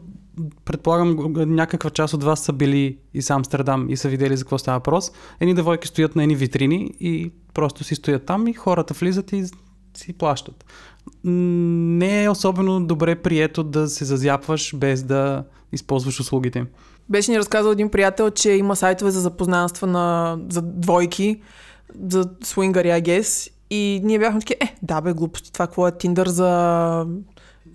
предполагам 0.65 1.33
някаква 1.37 1.91
част 1.91 2.15
от 2.15 2.25
вас 2.25 2.41
са 2.41 2.53
били 2.53 2.99
и 3.15 3.23
с 3.23 3.31
Амстердам 3.31 3.91
и 3.91 3.97
са 3.97 4.09
видели 4.09 4.37
за 4.37 4.45
какво 4.45 4.59
става 4.59 4.79
въпрос, 4.79 5.13
едни 5.41 5.55
девойки 5.55 5.89
стоят 5.89 6.17
на 6.17 6.23
едни 6.23 6.37
витрини 6.37 6.91
и 7.01 7.33
просто 7.55 7.85
си 7.85 7.95
стоят 7.95 8.27
там 8.27 8.47
и 8.47 8.53
хората 8.53 8.95
влизат 8.95 9.33
и 9.33 9.45
си 9.97 10.13
плащат. 10.13 10.65
Не 11.25 12.25
е 12.25 12.31
особено 12.31 12.87
добре 12.87 13.15
прието 13.15 13.65
да 13.65 13.89
се 13.89 14.05
зазяпваш 14.05 14.77
без 14.77 15.03
да 15.03 15.45
използваш 15.73 16.21
услугите. 16.21 16.67
Беше 17.09 17.31
ни 17.31 17.39
разказал 17.39 17.71
един 17.71 17.91
приятел, 17.91 18.31
че 18.31 18.51
има 18.51 18.77
сайтове 18.77 19.11
за 19.11 19.21
запознанства 19.21 19.87
на, 19.87 20.39
за 20.49 20.63
двойки, 20.63 21.41
за 22.09 22.25
свингари, 22.43 22.89
I 22.89 23.03
guess. 23.03 23.51
И 23.71 24.01
ние 24.05 24.19
бяхме 24.19 24.41
такива, 24.41 24.59
е, 24.61 24.77
да 24.83 25.01
бе, 25.01 25.13
глупости, 25.13 25.53
това 25.53 25.67
какво 25.67 25.89
е 25.89 25.99
Тиндър 25.99 26.29
за 26.29 27.07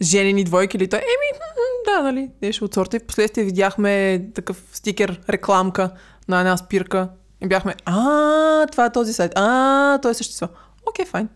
женени 0.01 0.43
двойки 0.43 0.77
или 0.77 0.89
той? 0.89 0.99
Еми, 0.99 1.39
да, 1.85 2.03
нали, 2.03 2.29
нещо 2.41 2.65
от 2.65 2.73
сорта. 2.73 2.97
И 2.97 2.99
в 2.99 3.05
последствие 3.05 3.43
видяхме 3.43 4.25
такъв 4.35 4.63
стикер, 4.73 5.21
рекламка 5.29 5.91
на 6.27 6.39
една 6.39 6.57
спирка. 6.57 7.09
И 7.41 7.47
бяхме, 7.47 7.75
а, 7.85 8.67
това 8.67 8.85
е 8.85 8.91
този 8.91 9.13
сайт. 9.13 9.31
А, 9.35 9.97
той 10.01 10.15
съществува. 10.15 10.53
Окей, 10.89 11.05
файн. 11.05 11.29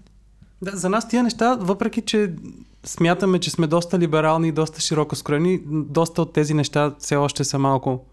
Да, 0.61 0.77
за 0.77 0.89
нас 0.89 1.07
тия 1.07 1.23
неща, 1.23 1.57
въпреки 1.59 2.01
че 2.01 2.33
смятаме, 2.83 3.39
че 3.39 3.51
сме 3.51 3.67
доста 3.67 3.99
либерални 3.99 4.47
и 4.47 4.51
доста 4.51 4.81
широко 4.81 5.15
скроени, 5.15 5.59
доста 5.65 6.21
от 6.21 6.33
тези 6.33 6.53
неща 6.53 6.95
все 6.99 7.15
още 7.15 7.43
са 7.43 7.59
малко 7.59 8.05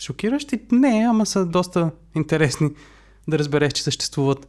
шокиращи. 0.00 0.60
Не, 0.72 1.06
ама 1.08 1.26
са 1.26 1.46
доста 1.46 1.90
интересни 2.14 2.70
да 3.28 3.38
разбереш, 3.38 3.72
че 3.72 3.82
съществуват. 3.82 4.48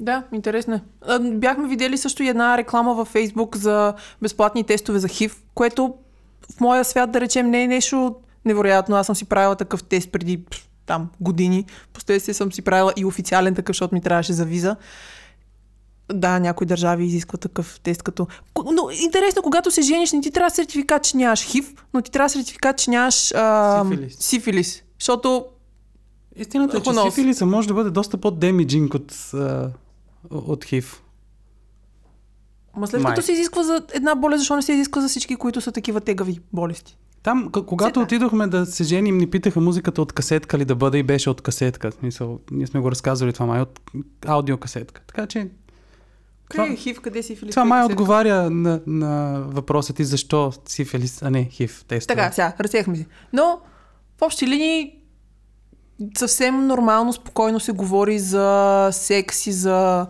Да, 0.00 0.22
интересно 0.32 0.74
е. 0.74 0.80
Бяхме 1.20 1.68
видели 1.68 1.98
също 1.98 2.22
и 2.22 2.28
една 2.28 2.56
реклама 2.56 2.94
във 2.94 3.08
Фейсбук 3.08 3.56
за 3.56 3.94
безплатни 4.22 4.64
тестове 4.64 4.98
за 4.98 5.08
ХИВ, 5.08 5.42
което 5.54 5.94
в 6.56 6.60
моя 6.60 6.84
свят, 6.84 7.10
да 7.10 7.20
речем, 7.20 7.50
не 7.50 7.62
е 7.62 7.68
нещо 7.68 8.14
невероятно. 8.44 8.96
Аз 8.96 9.06
съм 9.06 9.16
си 9.16 9.24
правила 9.24 9.56
такъв 9.56 9.84
тест 9.84 10.12
преди 10.12 10.44
там 10.86 11.08
години. 11.20 11.64
Последствие 11.92 12.34
съм 12.34 12.52
си 12.52 12.62
правила 12.62 12.92
и 12.96 13.04
официален 13.04 13.54
такъв, 13.54 13.74
защото 13.74 13.94
ми 13.94 14.00
трябваше 14.00 14.32
за 14.32 14.44
виза. 14.44 14.76
Да, 16.12 16.38
някои 16.38 16.66
държави 16.66 17.04
изискват 17.04 17.40
такъв 17.40 17.80
тест 17.82 18.02
като... 18.02 18.26
Но 18.72 18.90
интересно, 19.02 19.42
когато 19.42 19.70
се 19.70 19.82
жениш, 19.82 20.12
не 20.12 20.20
ти 20.20 20.30
трябва 20.30 20.50
сертификат, 20.50 21.04
че 21.04 21.16
нямаш 21.16 21.42
хив, 21.42 21.74
но 21.94 22.02
ти 22.02 22.10
трябва 22.10 22.28
сертификат, 22.28 22.78
че 22.78 22.90
нямаш 22.90 23.32
а, 23.34 23.84
сифилис. 23.84 24.16
сифилис. 24.20 24.82
Защото... 24.98 25.46
Истината 26.36 26.76
е, 26.76 26.80
че 26.80 26.90
сифилиса 27.10 27.46
може 27.46 27.68
да 27.68 27.74
бъде 27.74 27.90
доста 27.90 28.16
по-демиджинг 28.16 28.94
от, 28.94 29.12
а, 29.34 29.70
от 30.30 30.64
хив. 30.64 31.02
Ма 32.76 32.86
след 32.86 33.02
Май. 33.02 33.14
като 33.14 33.26
се 33.26 33.32
изисква 33.32 33.62
за 33.62 33.82
една 33.94 34.14
болест, 34.14 34.38
защо 34.38 34.56
не 34.56 34.62
се 34.62 34.72
изисква 34.72 35.02
за 35.02 35.08
всички, 35.08 35.36
които 35.36 35.60
са 35.60 35.72
такива 35.72 36.00
тегави 36.00 36.40
болести? 36.52 36.96
Там, 37.22 37.50
когато 37.52 37.84
Сета. 37.84 38.00
отидохме 38.00 38.46
да 38.46 38.66
се 38.66 38.84
женим, 38.84 39.18
ни 39.18 39.30
питаха 39.30 39.60
музиката 39.60 40.02
от 40.02 40.12
касетка 40.12 40.58
ли 40.58 40.64
да 40.64 40.74
бъде 40.74 40.98
и 40.98 41.02
беше 41.02 41.30
от 41.30 41.40
касетка. 41.40 41.92
Мисъл, 42.02 42.40
ние 42.50 42.66
сме 42.66 42.80
го 42.80 42.90
разказвали 42.90 43.32
това 43.32 43.46
май 43.46 43.60
от 43.60 43.80
аудиокасетка. 44.26 45.02
Така 45.06 45.26
че 45.26 45.48
това, 46.48 46.66
е 46.66 46.76
хив, 46.76 47.00
къде 47.00 47.22
си 47.22 47.36
филис? 47.36 47.50
Това 47.54 47.64
май 47.64 47.84
отговаря 47.84 48.50
на, 48.50 48.80
на 48.86 49.42
въпроса 49.46 49.92
ти 49.92 50.04
защо 50.04 50.52
сифилис, 50.66 51.22
а 51.22 51.30
не 51.30 51.44
хив 51.44 51.84
тест. 51.88 52.08
Така, 52.08 52.32
сега, 52.32 52.54
разсехме 52.60 52.96
си. 52.96 53.06
Но 53.32 53.60
в 54.18 54.22
общи 54.22 54.46
линии 54.46 54.98
съвсем 56.18 56.66
нормално, 56.66 57.12
спокойно 57.12 57.60
се 57.60 57.72
говори 57.72 58.18
за 58.18 58.88
секс 58.92 59.46
и 59.46 59.52
за 59.52 60.06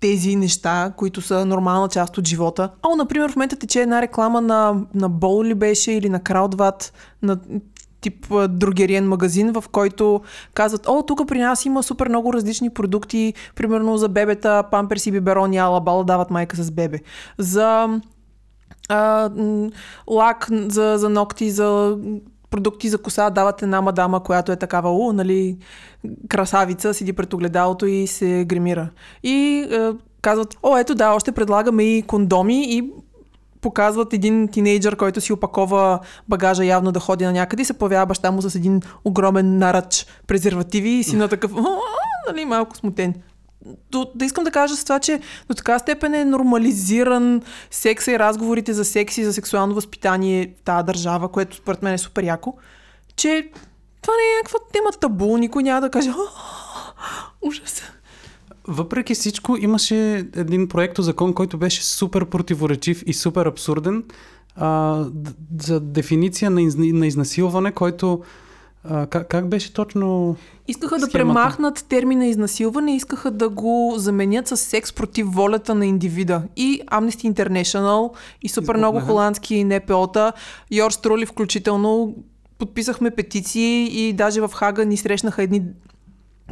тези 0.00 0.36
неща, 0.36 0.92
които 0.96 1.22
са 1.22 1.46
нормална 1.46 1.88
част 1.88 2.18
от 2.18 2.28
живота. 2.28 2.70
А, 2.82 2.96
например, 2.96 3.32
в 3.32 3.36
момента 3.36 3.56
тече 3.56 3.80
една 3.80 4.02
реклама 4.02 4.40
на, 4.40 4.74
на 4.94 5.08
Бол 5.08 5.44
ли 5.44 5.54
беше 5.54 5.92
или 5.92 6.08
на 6.08 6.20
Краудват, 6.20 6.92
на 7.22 7.38
тип 8.00 8.26
другериен 8.48 9.08
магазин, 9.08 9.52
в 9.52 9.64
който 9.72 10.20
казват, 10.54 10.86
о, 10.88 11.02
тук 11.02 11.28
при 11.28 11.38
нас 11.38 11.64
има 11.64 11.82
супер 11.82 12.08
много 12.08 12.32
различни 12.32 12.70
продукти, 12.70 13.34
примерно 13.54 13.98
за 13.98 14.08
бебета, 14.08 14.64
памперси, 14.70 15.12
биберони, 15.12 15.58
ала 15.58 15.80
бала 15.80 16.04
дават 16.04 16.30
майка 16.30 16.56
с 16.56 16.70
бебе. 16.70 16.98
За 17.38 18.00
а, 18.88 19.30
лак 20.10 20.48
за, 20.50 20.94
за 20.98 21.08
ногти, 21.08 21.50
за 21.50 21.98
продукти 22.50 22.88
за 22.88 22.98
коса 22.98 23.30
дават 23.30 23.62
една 23.62 23.80
мадама, 23.80 24.22
която 24.22 24.52
е 24.52 24.56
такава, 24.56 24.90
у, 24.90 25.12
нали, 25.12 25.56
красавица, 26.28 26.94
седи 26.94 27.12
пред 27.12 27.34
огледалото 27.34 27.86
и 27.86 28.06
се 28.06 28.44
гримира. 28.48 28.88
И 29.22 29.66
е, 29.72 29.92
казват, 30.22 30.56
о, 30.62 30.76
ето 30.76 30.94
да, 30.94 31.12
още 31.12 31.32
предлагаме 31.32 31.82
и 31.82 32.02
кондоми 32.02 32.76
и 32.76 32.92
показват 33.60 34.12
един 34.12 34.48
тинейджър, 34.48 34.96
който 34.96 35.20
си 35.20 35.32
опакова 35.32 35.98
багажа 36.28 36.64
явно 36.64 36.92
да 36.92 37.00
ходи 37.00 37.24
на 37.24 37.32
някъде 37.32 37.62
и 37.62 37.64
се 37.64 37.78
появява 37.78 38.06
баща 38.06 38.30
му 38.30 38.42
с 38.42 38.54
един 38.54 38.82
огромен 39.04 39.58
наръч 39.58 40.06
презервативи 40.26 40.88
и 40.88 41.04
си 41.04 41.16
на 41.16 41.28
такъв, 41.28 41.52
нали, 42.28 42.44
малко 42.44 42.76
смутен. 42.76 43.14
До, 43.90 44.10
да 44.14 44.24
искам 44.24 44.44
да 44.44 44.50
кажа 44.50 44.76
с 44.76 44.84
това, 44.84 44.98
че 44.98 45.20
до 45.48 45.54
така 45.54 45.78
степен 45.78 46.14
е 46.14 46.24
нормализиран 46.24 47.42
секса 47.70 48.12
и 48.12 48.18
разговорите 48.18 48.72
за 48.72 48.84
секс 48.84 49.18
и 49.18 49.24
за 49.24 49.32
сексуално 49.32 49.74
възпитание 49.74 50.54
в 50.60 50.62
тази 50.64 50.86
държава, 50.86 51.28
което 51.28 51.56
според 51.56 51.82
мен 51.82 51.94
е 51.94 51.98
супер 51.98 52.22
яко, 52.22 52.54
че 53.16 53.50
това 54.02 54.14
не 54.14 54.32
е 54.32 54.36
някаква 54.38 54.58
тема 54.72 54.90
табу, 55.00 55.36
никой 55.36 55.62
няма 55.62 55.80
да 55.80 55.90
каже 55.90 56.10
ужас. 57.42 57.82
Въпреки 58.66 59.14
всичко 59.14 59.56
имаше 59.56 60.16
един 60.16 60.68
проект 60.68 60.96
закон, 60.98 61.34
който 61.34 61.58
беше 61.58 61.84
супер 61.84 62.24
противоречив 62.24 63.02
и 63.06 63.14
супер 63.14 63.46
абсурден 63.46 64.04
а, 64.56 65.04
за 65.60 65.80
дефиниция 65.80 66.50
на 66.50 67.06
изнасилване, 67.06 67.72
който 67.72 68.22
а, 68.84 69.06
как, 69.06 69.28
как 69.28 69.48
беше 69.48 69.72
точно 69.72 70.36
Искаха 70.68 70.94
схемата? 70.94 71.06
да 71.06 71.12
премахнат 71.12 71.86
термина 71.88 72.26
изнасилване, 72.26 72.96
искаха 72.96 73.30
да 73.30 73.48
го 73.48 73.94
заменят 73.96 74.48
с 74.48 74.56
секс 74.56 74.92
против 74.92 75.26
волята 75.30 75.74
на 75.74 75.86
индивида. 75.86 76.42
И 76.56 76.82
Amnesty 76.86 77.32
International, 77.32 78.12
и 78.42 78.48
супер 78.48 78.76
много 78.76 79.00
холандски 79.00 79.64
НПО-та, 79.64 80.32
Йорс 80.70 80.96
Трули 80.96 81.26
включително, 81.26 82.14
подписахме 82.58 83.10
петиции 83.10 84.08
и 84.08 84.12
даже 84.12 84.40
в 84.40 84.50
Хага 84.54 84.84
ни 84.84 84.96
срещнаха 84.96 85.42
едни 85.42 85.62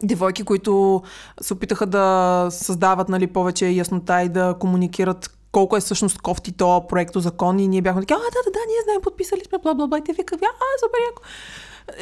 девойки, 0.02 0.42
които 0.42 1.02
се 1.40 1.52
опитаха 1.52 1.86
да 1.86 2.46
създават 2.50 3.08
нали, 3.08 3.26
повече 3.26 3.66
яснота 3.68 4.22
и 4.22 4.28
да 4.28 4.54
комуникират 4.60 5.36
колко 5.52 5.76
е 5.76 5.80
всъщност 5.80 6.18
кофти 6.18 6.52
то 6.52 6.86
проекто 6.88 7.20
закон 7.20 7.58
и 7.58 7.68
ние 7.68 7.82
бяхме 7.82 8.02
така, 8.02 8.14
а, 8.14 8.18
да, 8.18 8.40
да, 8.44 8.50
да, 8.50 8.58
ние 8.68 8.82
знаем, 8.84 9.00
подписали 9.02 9.42
сме, 9.48 9.58
бла, 9.58 9.74
бла, 9.74 9.86
бла, 9.86 9.98
и 9.98 10.04
те 10.04 10.12
вика, 10.12 10.34
а, 10.34 10.80
супер 10.80 10.98
яко. 11.10 11.22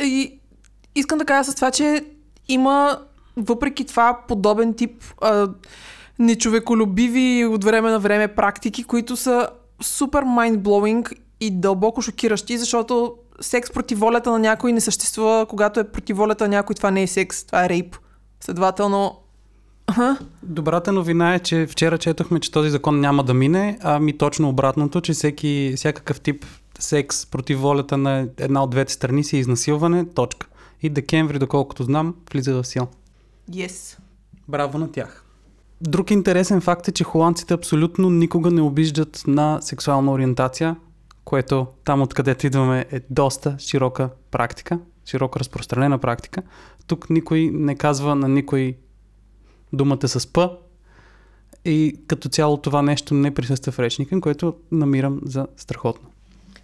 И 0.03 0.38
искам 0.95 1.19
да 1.19 1.25
кажа 1.25 1.50
с 1.50 1.55
това, 1.55 1.71
че 1.71 2.05
има 2.49 2.99
въпреки 3.37 3.85
това 3.85 4.19
подобен 4.29 4.75
тип 4.75 5.05
а, 5.21 5.49
нечовеколюбиви 6.19 7.45
от 7.45 7.64
време 7.64 7.91
на 7.91 7.99
време 7.99 8.29
практики, 8.29 8.85
които 8.85 9.17
са 9.17 9.49
супер 9.83 10.23
майндблоуинг 10.23 11.12
и 11.41 11.50
дълбоко 11.50 12.03
шокиращи, 12.03 12.59
защото 12.59 13.14
секс 13.41 13.73
против 13.73 13.99
волята 13.99 14.31
на 14.31 14.38
някой 14.38 14.73
не 14.73 14.81
съществува, 14.81 15.47
когато 15.47 15.81
е 15.81 15.88
против 15.88 16.17
волята 16.17 16.45
на 16.45 16.49
някой, 16.49 16.75
това 16.75 16.91
не 16.91 17.03
е 17.03 17.07
секс, 17.07 17.45
това 17.45 17.64
е 17.64 17.69
рейп. 17.69 17.97
Следователно, 18.41 19.21
Ага. 19.87 20.19
Добрата 20.43 20.93
новина 20.93 21.35
е, 21.35 21.38
че 21.38 21.67
вчера 21.67 21.99
четохме, 21.99 22.41
че 22.41 22.53
този 22.53 22.71
закон 22.71 23.00
няма 23.00 23.25
да 23.25 23.35
мине, 23.35 23.79
а 23.83 23.99
ми 24.00 24.19
точно 24.19 24.49
обратното, 24.49 25.00
че 25.00 25.12
всеки, 25.12 25.73
всякакъв 25.76 26.21
тип 26.21 26.45
секс 26.85 27.26
против 27.26 27.61
волята 27.61 27.97
на 27.97 28.29
една 28.38 28.62
от 28.62 28.71
двете 28.71 28.93
страни 28.93 29.25
си 29.25 29.37
е 29.37 29.41
изнасилване, 29.41 30.09
точка. 30.14 30.47
И 30.83 30.91
декември, 30.91 31.38
доколкото 31.38 31.83
знам, 31.83 32.14
влиза 32.33 32.55
в 32.55 32.64
сила. 32.64 32.87
Yes. 33.50 33.99
Браво 34.49 34.79
на 34.79 34.93
тях. 34.93 35.25
Друг 35.81 36.11
интересен 36.11 36.61
факт 36.61 36.88
е, 36.88 36.93
че 36.93 37.05
холандците 37.05 37.55
абсолютно 37.55 38.11
никога 38.11 38.50
не 38.50 38.61
обиждат 38.61 39.25
на 39.26 39.59
сексуална 39.62 40.12
ориентация, 40.12 40.76
което 41.25 41.67
там 41.85 42.03
откъдето 42.03 42.47
идваме 42.47 42.87
е 42.91 43.00
доста 43.11 43.57
широка 43.59 44.11
практика, 44.31 44.79
широко 45.07 45.41
разпространена 45.41 45.99
практика. 45.99 46.43
Тук 46.87 47.11
никой 47.11 47.50
не 47.53 47.76
казва 47.76 48.14
на 48.14 48.29
никой 48.29 48.76
думата 49.73 50.09
с 50.09 50.33
П 50.33 50.50
и 51.64 52.00
като 52.07 52.29
цяло 52.29 52.57
това 52.57 52.83
нещо 52.83 53.14
не 53.14 53.35
присъства 53.35 53.73
в 53.73 53.79
речника, 53.79 54.21
което 54.21 54.55
намирам 54.73 55.21
за 55.25 55.47
страхотно. 55.57 56.09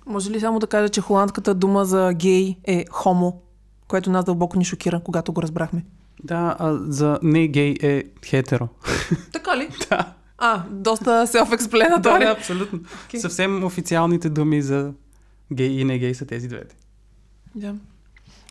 Може 0.06 0.30
ли 0.30 0.40
само 0.40 0.58
да 0.58 0.66
кажа, 0.66 0.88
че 0.88 1.00
холандската 1.00 1.54
дума 1.54 1.84
за 1.84 2.12
гей 2.14 2.56
е 2.64 2.84
хомо, 2.90 3.40
което 3.88 4.10
нас 4.10 4.24
дълбоко 4.24 4.58
ни 4.58 4.64
шокира, 4.64 5.00
когато 5.04 5.32
го 5.32 5.42
разбрахме? 5.42 5.84
Да, 6.24 6.56
а 6.58 6.78
за 6.88 7.18
не 7.22 7.48
гей 7.48 7.76
е 7.82 8.04
хетеро. 8.24 8.68
Така 9.32 9.56
ли? 9.56 9.68
да. 9.90 10.12
А, 10.38 10.62
доста 10.70 11.10
self-explanatory. 11.10 12.00
да, 12.00 12.18
да, 12.18 12.30
абсолютно. 12.38 12.78
Okay. 12.78 13.16
Съвсем 13.16 13.64
официалните 13.64 14.28
думи 14.28 14.62
за 14.62 14.92
гей 15.52 15.80
и 15.80 15.84
не 15.84 15.98
гей 15.98 16.14
са 16.14 16.26
тези 16.26 16.48
двете. 16.48 16.76
Да. 17.54 17.74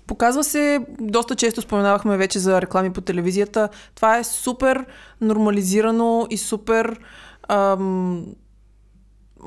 Показва 0.07 0.43
се, 0.43 0.85
доста 0.99 1.35
често 1.35 1.61
споменавахме 1.61 2.17
вече 2.17 2.39
за 2.39 2.61
реклами 2.61 2.93
по 2.93 3.01
телевизията. 3.01 3.69
Това 3.95 4.17
е 4.17 4.23
супер 4.23 4.85
нормализирано 5.21 6.27
и 6.29 6.37
супер 6.37 6.99
ам, 7.47 8.25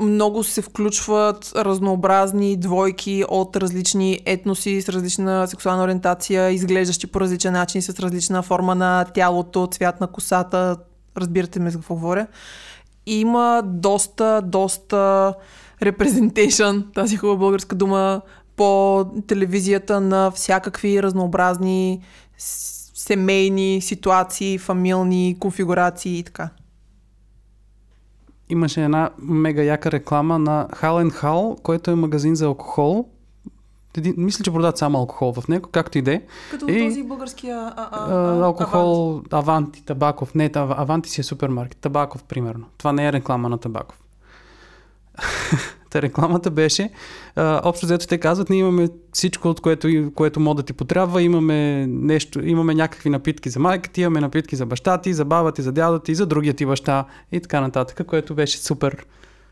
много 0.00 0.44
се 0.44 0.62
включват 0.62 1.52
разнообразни 1.56 2.56
двойки 2.56 3.24
от 3.28 3.56
различни 3.56 4.20
етноси 4.26 4.82
с 4.82 4.88
различна 4.88 5.48
сексуална 5.48 5.84
ориентация, 5.84 6.50
изглеждащи 6.50 7.06
по 7.06 7.20
различен 7.20 7.52
начин, 7.52 7.82
с 7.82 8.00
различна 8.00 8.42
форма 8.42 8.74
на 8.74 9.04
тялото, 9.04 9.66
цвят 9.66 10.00
на 10.00 10.06
косата. 10.06 10.76
Разбирате 11.16 11.60
ме 11.60 11.70
за 11.70 11.78
какво 11.78 11.94
говоря. 11.94 12.26
Има 13.06 13.62
доста, 13.64 14.42
доста 14.44 15.34
representation, 15.82 16.94
тази 16.94 17.16
хубава 17.16 17.38
българска 17.38 17.76
дума, 17.76 18.20
по 18.56 19.04
телевизията 19.26 20.00
на 20.00 20.30
всякакви 20.30 21.02
разнообразни 21.02 22.00
семейни 22.94 23.80
ситуации, 23.80 24.58
фамилни 24.58 25.36
конфигурации 25.40 26.18
и 26.18 26.22
така. 26.22 26.50
Имаше 28.52 28.84
една 28.84 29.10
мега 29.18 29.62
яка 29.62 29.92
реклама 29.92 30.38
на 30.38 30.68
Hal 30.68 31.10
Hal, 31.12 31.62
който 31.62 31.90
е 31.90 31.94
магазин 31.94 32.34
за 32.34 32.46
алкохол. 32.46 33.06
Един, 33.96 34.14
мисля, 34.18 34.44
че 34.44 34.52
продават 34.52 34.78
само 34.78 34.98
алкохол 34.98 35.32
в 35.32 35.48
него, 35.48 35.68
както 35.72 35.98
и 35.98 36.02
де. 36.02 36.26
Като 36.50 36.68
И- 36.68 36.78
този 36.80 37.02
българския 37.02 37.72
а, 37.76 37.88
а, 37.92 38.44
алкохол, 38.44 39.22
Аванти, 39.30 39.84
Табаков. 39.84 40.34
Не, 40.34 40.50
Ав- 40.50 40.74
Аванти 40.76 41.10
си 41.10 41.20
е 41.20 41.24
супермаркет. 41.24 41.78
Табаков, 41.78 42.24
примерно. 42.24 42.66
Това 42.78 42.92
не 42.92 43.06
е 43.06 43.12
реклама 43.12 43.48
на 43.48 43.58
Табаков. 43.58 43.98
Та 45.92 46.02
рекламата 46.02 46.50
беше, 46.50 46.90
а, 47.36 47.60
общо 47.64 47.86
взето 47.86 48.06
те 48.06 48.18
казват, 48.18 48.50
ние 48.50 48.58
имаме 48.58 48.88
всичко, 49.12 49.48
от 49.48 49.60
което, 49.60 49.88
което 50.14 50.40
може 50.40 50.56
да 50.56 50.62
ти 50.62 50.72
потрябва, 50.72 51.22
имаме 51.22 51.86
нещо, 51.86 52.46
имаме 52.46 52.74
някакви 52.74 53.10
напитки 53.10 53.50
за 53.50 53.60
майка 53.60 53.90
ти, 53.90 54.00
имаме 54.00 54.20
напитки 54.20 54.56
за 54.56 54.66
баща 54.66 54.98
ти, 54.98 55.14
за 55.14 55.24
баба 55.24 55.52
ти, 55.52 55.62
за 55.62 55.72
дядо 55.72 55.98
ти, 55.98 56.14
за 56.14 56.26
другия 56.26 56.54
ти 56.54 56.66
баща 56.66 57.04
и 57.32 57.40
така 57.40 57.60
нататък, 57.60 58.06
което 58.06 58.34
беше 58.34 58.58
супер, 58.58 59.06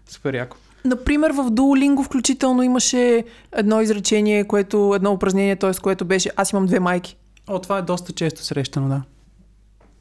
супер 0.09 0.35
яко. 0.35 0.57
Например, 0.85 1.31
в 1.31 1.51
Duolingo 1.51 2.05
включително 2.05 2.63
имаше 2.63 3.25
едно 3.53 3.81
изречение, 3.81 4.45
което, 4.45 4.93
едно 4.95 5.13
упражнение, 5.13 5.57
т.е. 5.57 5.73
което 5.83 6.05
беше 6.05 6.31
аз 6.37 6.53
имам 6.53 6.67
две 6.67 6.81
майки. 6.81 7.17
О, 7.47 7.59
това 7.59 7.79
е 7.79 7.83
доста 7.83 8.13
често 8.13 8.45
срещано, 8.45 8.89
да. 8.89 9.03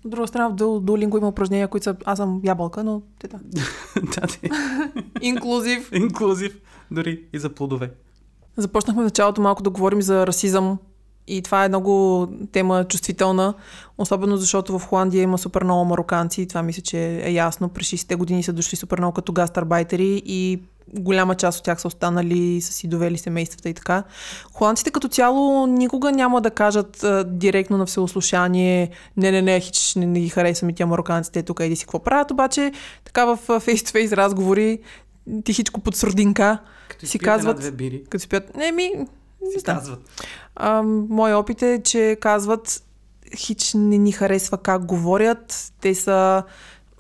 От 0.06 0.12
друга 0.12 0.28
страна, 0.28 0.48
в 0.50 0.54
Duo- 0.54 0.62
Duolingo 0.82 1.18
има 1.18 1.28
упражнения, 1.28 1.68
които 1.68 1.84
са 1.84 1.96
аз 2.06 2.18
съм 2.18 2.42
ябълка, 2.44 2.84
но 2.84 3.02
те 3.20 3.28
да. 3.28 3.40
да, 3.96 4.28
ти- 4.28 4.50
Инклюзив. 5.22 5.90
инклюзив, 5.94 6.58
дори 6.92 7.24
и 7.34 7.40
за 7.40 7.50
плодове. 7.50 7.92
Започнахме 8.58 9.02
в 9.02 9.06
началото 9.06 9.42
малко 9.42 9.64
да 9.64 9.70
говорим 9.70 10.02
за 10.02 10.28
расизъм 10.28 10.78
и 11.28 11.42
това 11.42 11.66
е 11.66 11.70
много 11.70 12.28
тема 12.52 12.84
чувствителна, 12.84 13.54
особено 13.98 14.38
защото 14.38 14.80
в 14.80 14.86
Холандия 14.86 15.22
има 15.22 15.38
супер 15.38 15.64
много 15.64 15.86
мароканци, 15.86 16.48
това 16.48 16.64
мисля, 16.64 16.82
че 16.82 17.00
е 17.18 17.32
ясно. 17.32 17.70
През 17.70 17.88
60-те 17.88 18.16
години 18.16 18.44
са 18.44 18.54
дошли 18.54 18.76
супер 18.78 18.98
много 18.98 19.14
като 19.14 19.34
гастарбайтери 19.34 20.22
и 20.26 20.60
голяма 20.94 21.36
част 21.36 21.60
от 21.60 21.66
тях 21.66 21.82
са 21.82 21.88
останали, 21.88 22.62
са 22.62 22.74
си 22.74 22.88
довели 22.88 23.18
семействата 23.18 23.70
и 23.70 23.74
така. 23.74 24.04
Холандците 24.54 24.92
като 24.92 25.08
цяло 25.08 25.68
никога 25.68 26.12
няма 26.12 26.42
да 26.42 26.52
кажат 26.52 27.04
а, 27.04 27.24
директно 27.24 27.78
на 27.78 27.86
всеослушание 27.86 28.90
не, 29.18 29.32
не, 29.32 29.42
не, 29.42 29.60
хич, 29.60 29.96
не, 29.96 30.06
не 30.06 30.20
ги 30.20 30.30
харесвам 30.30 30.70
и 30.70 30.76
тя 30.76 30.86
мароканците, 30.86 31.44
тук 31.44 31.60
иди 31.60 31.76
си 31.76 31.86
какво 31.86 32.00
правят, 32.00 32.32
обаче 32.32 32.72
така 33.06 33.26
в 33.26 33.60
фейс-то-фейс 33.60 34.12
разговори 34.14 34.80
тихичко 35.44 35.80
под 35.80 35.96
сурдинка 35.96 36.58
Като 36.90 37.06
Си 37.06 37.18
една, 37.18 37.26
казват- 37.28 37.60
две 37.60 37.72
бири, 37.72 38.04
като 38.04 38.22
си 38.22 38.30
пият, 38.30 38.56
не 38.56 38.72
ми, 38.72 38.92
си 39.54 39.60
знам. 39.60 39.78
казват. 39.78 40.00
А, 40.56 40.82
мой 41.10 41.34
опит 41.34 41.62
е, 41.62 41.82
че 41.84 42.18
казват 42.22 42.84
хич 43.36 43.74
не 43.74 43.98
ни 43.98 44.12
харесва 44.12 44.58
как 44.58 44.86
говорят. 44.86 45.72
Те 45.82 45.96
са, 45.96 46.44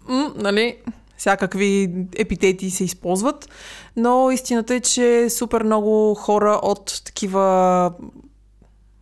м, 0.07 0.33
нали, 0.35 0.77
всякакви 1.19 1.95
епитети 2.15 2.69
се 2.69 2.83
използват, 2.83 3.49
но 3.95 4.31
истината 4.31 4.75
е, 4.75 4.79
че 4.79 5.29
супер 5.29 5.63
много 5.63 6.15
хора 6.15 6.59
от 6.63 7.01
такива 7.05 7.91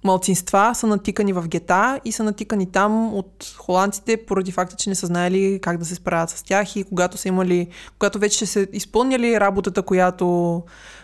малцинства 0.03 0.71
са 0.75 0.88
натикани 0.88 1.34
в 1.34 1.47
гета 1.47 1.99
и 2.06 2.12
са 2.12 2.23
натикани 2.23 2.71
там 2.71 3.13
от 3.13 3.56
холандците 3.58 4.17
поради 4.17 4.51
факта, 4.51 4.75
че 4.75 4.89
не 4.89 4.95
са 4.95 5.08
знаели 5.08 5.60
как 5.62 5.77
да 5.77 5.86
се 5.86 5.95
справят 5.95 6.30
с 6.30 6.43
тях 6.43 6.75
и 6.75 6.84
когато 6.84 7.17
са 7.17 7.27
имали, 7.27 7.67
когато 7.99 8.19
вече 8.19 8.45
са 8.45 8.67
изпълняли 8.73 9.39
работата, 9.39 9.82
която, 9.82 10.63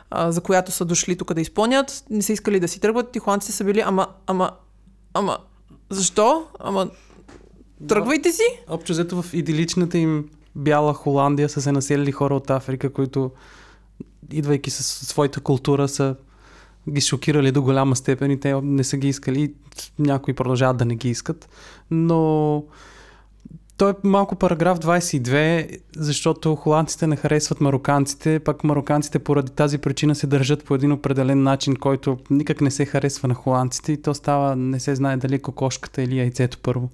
а, 0.09 0.31
за 0.31 0.41
която 0.41 0.71
са 0.71 0.85
дошли 0.85 1.17
тук 1.17 1.33
да 1.33 1.41
изпълнят, 1.41 2.03
не 2.09 2.21
са 2.21 2.33
искали 2.33 2.59
да 2.59 2.67
си 2.67 2.79
тръгват 2.79 3.15
и 3.15 3.19
холандците 3.19 3.53
са 3.53 3.63
били, 3.63 3.79
ама, 3.79 4.07
ама, 4.27 4.51
ама, 5.13 5.37
защо? 5.89 6.45
Ама, 6.59 6.89
тръгвайте 7.87 8.31
си. 8.31 8.43
Общо 8.67 8.91
взето 8.91 9.21
в 9.21 9.33
идиличната 9.33 9.97
им 9.97 10.29
бяла 10.55 10.93
Холандия 10.93 11.49
са 11.49 11.61
се 11.61 11.71
населили 11.71 12.11
хора 12.11 12.35
от 12.35 12.49
Африка, 12.49 12.93
които 12.93 13.31
идвайки 14.31 14.69
с 14.69 14.83
своята 14.83 15.41
култура 15.41 15.87
са 15.87 16.15
ги 16.89 17.01
шокирали 17.01 17.51
до 17.51 17.61
голяма 17.61 17.95
степен 17.95 18.31
и 18.31 18.39
те 18.39 18.61
не 18.61 18.83
са 18.83 18.97
ги 18.97 19.07
искали. 19.07 19.53
Някои 19.99 20.33
продължават 20.33 20.77
да 20.77 20.85
не 20.85 20.95
ги 20.95 21.09
искат. 21.09 21.49
Но 21.91 22.63
той 23.77 23.91
е 23.91 23.93
малко 24.03 24.35
параграф 24.35 24.79
22, 24.79 25.79
защото 25.97 26.55
холандците 26.55 27.07
не 27.07 27.15
харесват 27.15 27.61
мароканците, 27.61 28.39
пък 28.39 28.63
мароканците 28.63 29.19
поради 29.19 29.51
тази 29.51 29.77
причина 29.77 30.15
се 30.15 30.27
държат 30.27 30.65
по 30.65 30.75
един 30.75 30.91
определен 30.91 31.43
начин, 31.43 31.75
който 31.75 32.17
никак 32.29 32.61
не 32.61 32.71
се 32.71 32.85
харесва 32.85 33.27
на 33.27 33.33
холандците 33.33 33.91
и 33.91 34.01
то 34.01 34.13
става, 34.13 34.55
не 34.55 34.79
се 34.79 34.95
знае 34.95 35.17
дали 35.17 35.41
кокошката 35.41 36.01
или 36.01 36.17
яйцето 36.17 36.57
първо. 36.63 36.89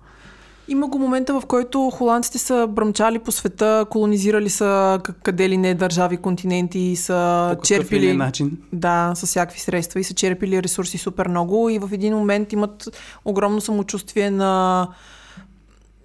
Има 0.70 0.88
го 0.88 1.00
момента, 1.00 1.40
в 1.40 1.46
който 1.46 1.90
холандците 1.90 2.38
са 2.38 2.68
бръмчали 2.70 3.20
по 3.20 3.32
света, 3.32 3.86
колонизирали 3.90 4.50
са 4.50 5.00
къде 5.24 5.50
ли 5.50 5.58
не 5.58 5.76
държави, 5.76 6.18
континенти 6.18 6.80
и 6.80 6.96
са 6.96 7.48
По 7.50 7.62
какъв 7.62 7.72
ли 7.72 7.76
черпили... 7.76 8.14
начин. 8.14 8.58
Да, 8.74 9.12
с 9.16 9.26
всякакви 9.26 9.60
средства 9.60 10.00
и 10.00 10.04
са 10.04 10.14
черпили 10.14 10.64
ресурси 10.64 10.98
супер 10.98 11.28
много 11.28 11.70
и 11.70 11.80
в 11.80 11.90
един 11.92 12.14
момент 12.16 12.54
имат 12.54 12.90
огромно 13.26 13.62
самочувствие 13.62 14.32
на 14.32 14.88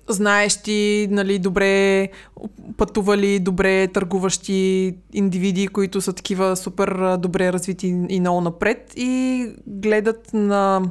знаещи, 0.09 1.09
нали, 1.11 1.39
добре 1.39 2.09
пътували, 2.77 3.39
добре 3.39 3.89
търгуващи 3.89 4.95
индивиди, 5.13 5.69
които 5.69 6.01
са 6.01 6.13
такива 6.13 6.57
супер 6.57 7.17
добре 7.19 7.53
развити 7.53 7.87
и 8.09 8.21
много 8.21 8.41
напред 8.41 8.93
и 8.97 9.47
гледат 9.67 10.31
на 10.35 10.83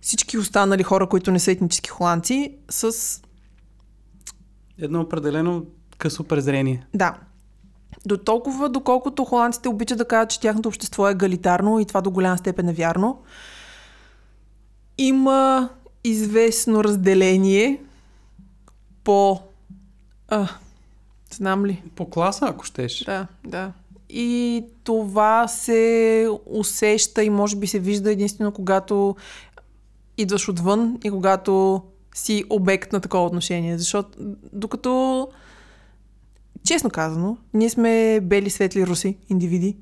всички 0.00 0.38
останали 0.38 0.82
хора, 0.82 1.06
които 1.06 1.30
не 1.30 1.38
са 1.38 1.50
етнически 1.50 1.90
холандци, 1.90 2.56
с 2.70 3.20
Едно 4.78 5.00
определено 5.00 5.66
късо 5.98 6.24
презрение. 6.24 6.86
Да. 6.94 7.16
До 8.06 8.16
толкова, 8.16 8.68
доколкото 8.68 9.24
холандците 9.24 9.68
обичат 9.68 9.98
да 9.98 10.04
кажат, 10.04 10.30
че 10.30 10.40
тяхното 10.40 10.68
общество 10.68 11.08
е 11.08 11.12
егалитарно 11.12 11.80
и 11.80 11.84
това 11.84 12.00
до 12.00 12.10
голяма 12.10 12.38
степен 12.38 12.68
е 12.68 12.72
вярно, 12.72 13.22
има 14.98 15.68
известно 16.04 16.84
разделение 16.84 17.80
по... 19.04 19.40
А, 20.28 20.48
знам 21.32 21.66
ли? 21.66 21.82
По 21.96 22.10
класа, 22.10 22.46
ако 22.46 22.64
щеш. 22.64 23.04
Да, 23.04 23.26
да. 23.46 23.72
И 24.08 24.64
това 24.84 25.48
се 25.48 26.28
усеща 26.46 27.24
и 27.24 27.30
може 27.30 27.56
би 27.56 27.66
се 27.66 27.78
вижда 27.78 28.12
единствено 28.12 28.52
когато 28.52 29.16
идваш 30.22 30.48
отвън 30.48 30.98
и 31.04 31.10
когато 31.10 31.82
си 32.14 32.44
обект 32.50 32.92
на 32.92 33.00
такова 33.00 33.26
отношение. 33.26 33.78
Защото 33.78 34.18
докато, 34.52 35.28
честно 36.66 36.90
казано, 36.90 37.36
ние 37.54 37.70
сме 37.70 38.20
бели, 38.22 38.50
светли 38.50 38.86
руси, 38.86 39.16
индивиди 39.28 39.76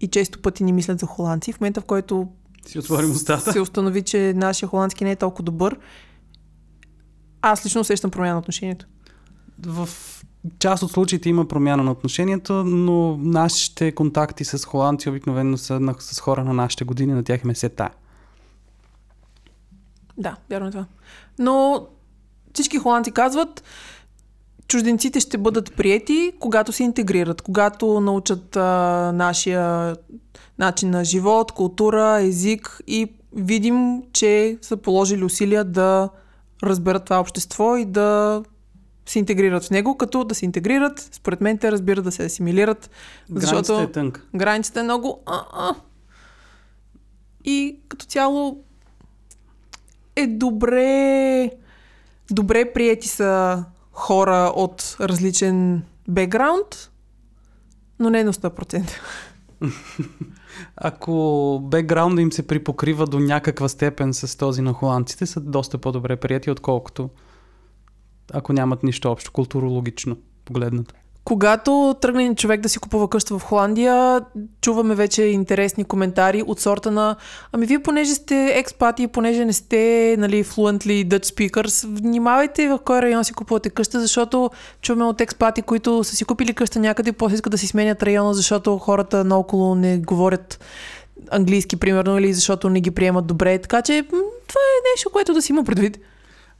и 0.00 0.08
често 0.08 0.42
пъти 0.42 0.64
ни 0.64 0.72
мислят 0.72 1.00
за 1.00 1.06
холандци. 1.06 1.52
В 1.52 1.60
момента, 1.60 1.80
в 1.80 1.84
който 1.84 2.28
Си 2.66 2.78
отворим 2.78 3.10
устата. 3.10 3.52
се 3.52 3.60
установи, 3.60 4.02
че 4.02 4.32
нашия 4.36 4.68
холандски 4.68 5.04
не 5.04 5.10
е 5.10 5.16
толкова 5.16 5.44
добър, 5.44 5.78
аз 7.42 7.66
лично 7.66 7.80
усещам 7.80 8.10
промяна 8.10 8.34
на 8.34 8.38
отношението. 8.38 8.86
В 9.66 9.88
част 10.58 10.82
от 10.82 10.90
случаите 10.90 11.28
има 11.28 11.48
промяна 11.48 11.82
на 11.82 11.90
отношението, 11.90 12.52
но 12.64 13.16
нашите 13.16 13.92
контакти 13.92 14.44
с 14.44 14.64
холандци 14.64 15.08
обикновено 15.08 15.58
са 15.58 15.80
на, 15.80 15.94
с 15.98 16.20
хора 16.20 16.44
на 16.44 16.52
нашите 16.52 16.84
години, 16.84 17.12
на 17.12 17.24
тях 17.24 17.44
им 17.44 17.50
е 17.50 17.54
се 17.54 17.68
тая. 17.68 17.90
Да, 20.18 20.36
вярно 20.50 20.66
е 20.68 20.70
това. 20.70 20.86
Но 21.38 21.86
всички 22.54 22.78
холандци 22.78 23.10
казват, 23.10 23.62
чужденците 24.68 25.20
ще 25.20 25.38
бъдат 25.38 25.76
приети, 25.76 26.32
когато 26.38 26.72
се 26.72 26.82
интегрират, 26.82 27.42
когато 27.42 28.00
научат 28.00 28.56
а, 28.56 29.12
нашия 29.14 29.96
начин 30.58 30.90
на 30.90 31.04
живот, 31.04 31.52
култура, 31.52 32.18
език 32.20 32.80
и 32.86 33.12
видим, 33.36 34.02
че 34.12 34.58
са 34.62 34.76
положили 34.76 35.24
усилия 35.24 35.64
да 35.64 36.08
разберат 36.62 37.04
това 37.04 37.20
общество 37.20 37.76
и 37.76 37.84
да 37.84 38.42
се 39.06 39.18
интегрират 39.18 39.64
в 39.64 39.70
него, 39.70 39.96
като 39.96 40.24
да 40.24 40.34
се 40.34 40.44
интегрират, 40.44 41.08
според 41.12 41.40
мен 41.40 41.58
те 41.58 41.72
разбират 41.72 42.04
да 42.04 42.12
се 42.12 42.24
асимилират, 42.24 42.90
Границата 43.30 43.82
е 43.82 43.92
тънка. 43.92 44.22
границата 44.34 44.80
е 44.80 44.82
много... 44.82 45.22
А-а. 45.26 45.74
и 47.44 47.78
като 47.88 48.06
цяло 48.06 48.64
е 50.16 50.26
добре 50.26 51.50
добре 52.30 52.72
приети 52.72 53.08
са 53.08 53.64
хора 53.92 54.52
от 54.56 54.96
различен 55.00 55.82
бекграунд, 56.08 56.90
но 57.98 58.10
не 58.10 58.24
на 58.24 58.32
100%. 58.32 58.90
Ако 60.76 61.60
бекграунда 61.64 62.22
им 62.22 62.32
се 62.32 62.46
припокрива 62.46 63.06
до 63.06 63.18
някаква 63.18 63.68
степен 63.68 64.14
с 64.14 64.36
този 64.36 64.62
на 64.62 64.72
холандците, 64.72 65.26
са 65.26 65.40
доста 65.40 65.78
по-добре 65.78 66.16
прияти, 66.16 66.50
отколкото 66.50 67.10
ако 68.32 68.52
нямат 68.52 68.82
нищо 68.82 69.10
общо 69.10 69.32
културологично 69.32 70.16
погледнато. 70.44 70.94
Когато 71.24 71.94
тръгне 72.00 72.34
човек 72.34 72.60
да 72.60 72.68
си 72.68 72.78
купува 72.78 73.08
къща 73.08 73.38
в 73.38 73.42
Холандия, 73.42 74.20
чуваме 74.60 74.94
вече 74.94 75.22
интересни 75.22 75.84
коментари 75.84 76.42
от 76.46 76.60
сорта 76.60 76.90
на 76.90 77.16
Ами 77.52 77.66
вие 77.66 77.78
понеже 77.78 78.14
сте 78.14 78.52
експати, 78.54 79.06
понеже 79.06 79.44
не 79.44 79.52
сте 79.52 80.16
нали, 80.18 80.44
fluently 80.44 81.08
Dutch 81.08 81.24
speakers, 81.24 81.86
внимавайте 82.00 82.68
в 82.68 82.78
кой 82.84 83.02
район 83.02 83.24
си 83.24 83.32
купувате 83.32 83.70
къща, 83.70 84.00
защото 84.00 84.50
чуваме 84.82 85.04
от 85.04 85.20
експати, 85.20 85.62
които 85.62 86.04
са 86.04 86.16
си 86.16 86.24
купили 86.24 86.54
къща 86.54 86.78
някъде 86.78 87.10
и 87.10 87.12
после 87.12 87.34
искат 87.34 87.50
да 87.50 87.58
си 87.58 87.66
сменят 87.66 88.02
района, 88.02 88.34
защото 88.34 88.78
хората 88.78 89.24
наоколо 89.24 89.74
не 89.74 89.98
говорят 89.98 90.60
английски, 91.30 91.76
примерно, 91.76 92.18
или 92.18 92.32
защото 92.32 92.70
не 92.70 92.80
ги 92.80 92.90
приемат 92.90 93.26
добре. 93.26 93.58
Така 93.58 93.82
че 93.82 94.02
това 94.48 94.60
е 94.60 94.84
нещо, 94.94 95.10
което 95.12 95.34
да 95.34 95.42
си 95.42 95.52
има 95.52 95.64
предвид. 95.64 95.98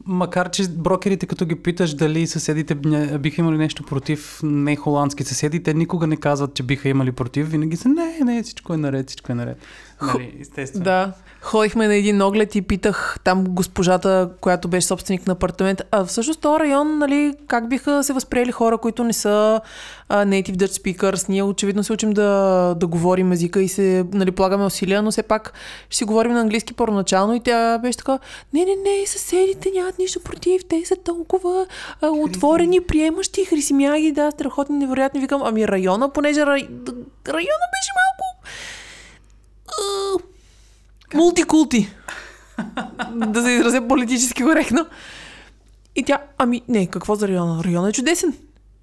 Макар, 0.06 0.50
че 0.50 0.68
брокерите, 0.68 1.26
като 1.26 1.46
ги 1.46 1.54
питаш 1.54 1.94
дали 1.94 2.26
съседите 2.26 2.74
биха 3.18 3.40
имали 3.40 3.56
нещо 3.56 3.82
против 3.82 4.40
не 4.42 4.76
холандски 4.76 5.24
съседи, 5.24 5.62
те 5.62 5.74
никога 5.74 6.06
не 6.06 6.16
казват, 6.16 6.54
че 6.54 6.62
биха 6.62 6.88
имали 6.88 7.12
против. 7.12 7.50
Винаги 7.50 7.76
са, 7.76 7.88
не, 7.88 8.18
не, 8.24 8.42
всичко 8.42 8.74
е 8.74 8.76
наред, 8.76 9.08
всичко 9.08 9.32
е 9.32 9.34
наред. 9.34 9.58
Нали, 10.06 10.36
естествено. 10.40 10.84
Да. 10.84 11.12
Ходихме 11.40 11.86
на 11.86 11.94
един 11.94 12.22
оглед 12.22 12.54
и 12.54 12.62
питах 12.62 13.16
там 13.24 13.44
госпожата, 13.48 14.30
която 14.40 14.68
беше 14.68 14.86
собственик 14.86 15.26
на 15.26 15.32
апартамент, 15.32 15.82
а 15.90 16.04
всъщност 16.04 16.40
този 16.40 16.60
район, 16.60 16.98
нали, 16.98 17.34
как 17.46 17.68
биха 17.68 18.04
се 18.04 18.12
възприели 18.12 18.52
хора, 18.52 18.78
които 18.78 19.04
не 19.04 19.12
са 19.12 19.60
а, 20.08 20.24
native 20.24 20.56
Dutch 20.56 20.82
speakers. 20.82 21.28
Ние 21.28 21.42
очевидно 21.42 21.84
се 21.84 21.92
учим 21.92 22.12
да, 22.12 22.74
да 22.80 22.86
говорим 22.86 23.32
езика 23.32 23.62
и 23.62 23.68
се 23.68 24.04
нали, 24.12 24.30
полагаме 24.30 24.64
усилия, 24.64 25.02
но 25.02 25.10
все 25.10 25.22
пак 25.22 25.52
ще 25.88 25.96
си 25.96 26.04
говорим 26.04 26.32
на 26.32 26.40
английски 26.40 26.74
първоначално 26.74 27.34
и 27.34 27.40
тя 27.40 27.78
беше 27.78 27.98
така, 27.98 28.18
не, 28.54 28.64
не, 28.64 28.76
не, 28.76 29.06
съседите 29.06 29.70
нямат 29.74 29.98
нищо 29.98 30.20
против, 30.20 30.62
те 30.68 30.82
са 30.84 30.96
толкова 30.96 31.66
а, 32.00 32.08
отворени, 32.08 32.80
приемащи, 32.80 33.44
хрисимяги, 33.44 34.12
да, 34.12 34.30
страхотни, 34.30 34.78
невероятни. 34.78 35.20
Викам, 35.20 35.42
ами 35.44 35.68
района, 35.68 36.12
понеже 36.12 36.46
рай... 36.46 36.68
района 37.28 37.66
беше 37.74 37.92
малко 37.96 38.24
мултикулти. 41.14 41.88
да 43.16 43.42
се 43.42 43.50
изразя 43.50 43.88
политически 43.88 44.42
коректно. 44.42 44.86
И 45.96 46.02
тя, 46.02 46.18
ами 46.38 46.62
не, 46.68 46.86
какво 46.86 47.14
за 47.14 47.28
района? 47.28 47.64
Района 47.64 47.88
е 47.88 47.92
чудесен. 47.92 48.34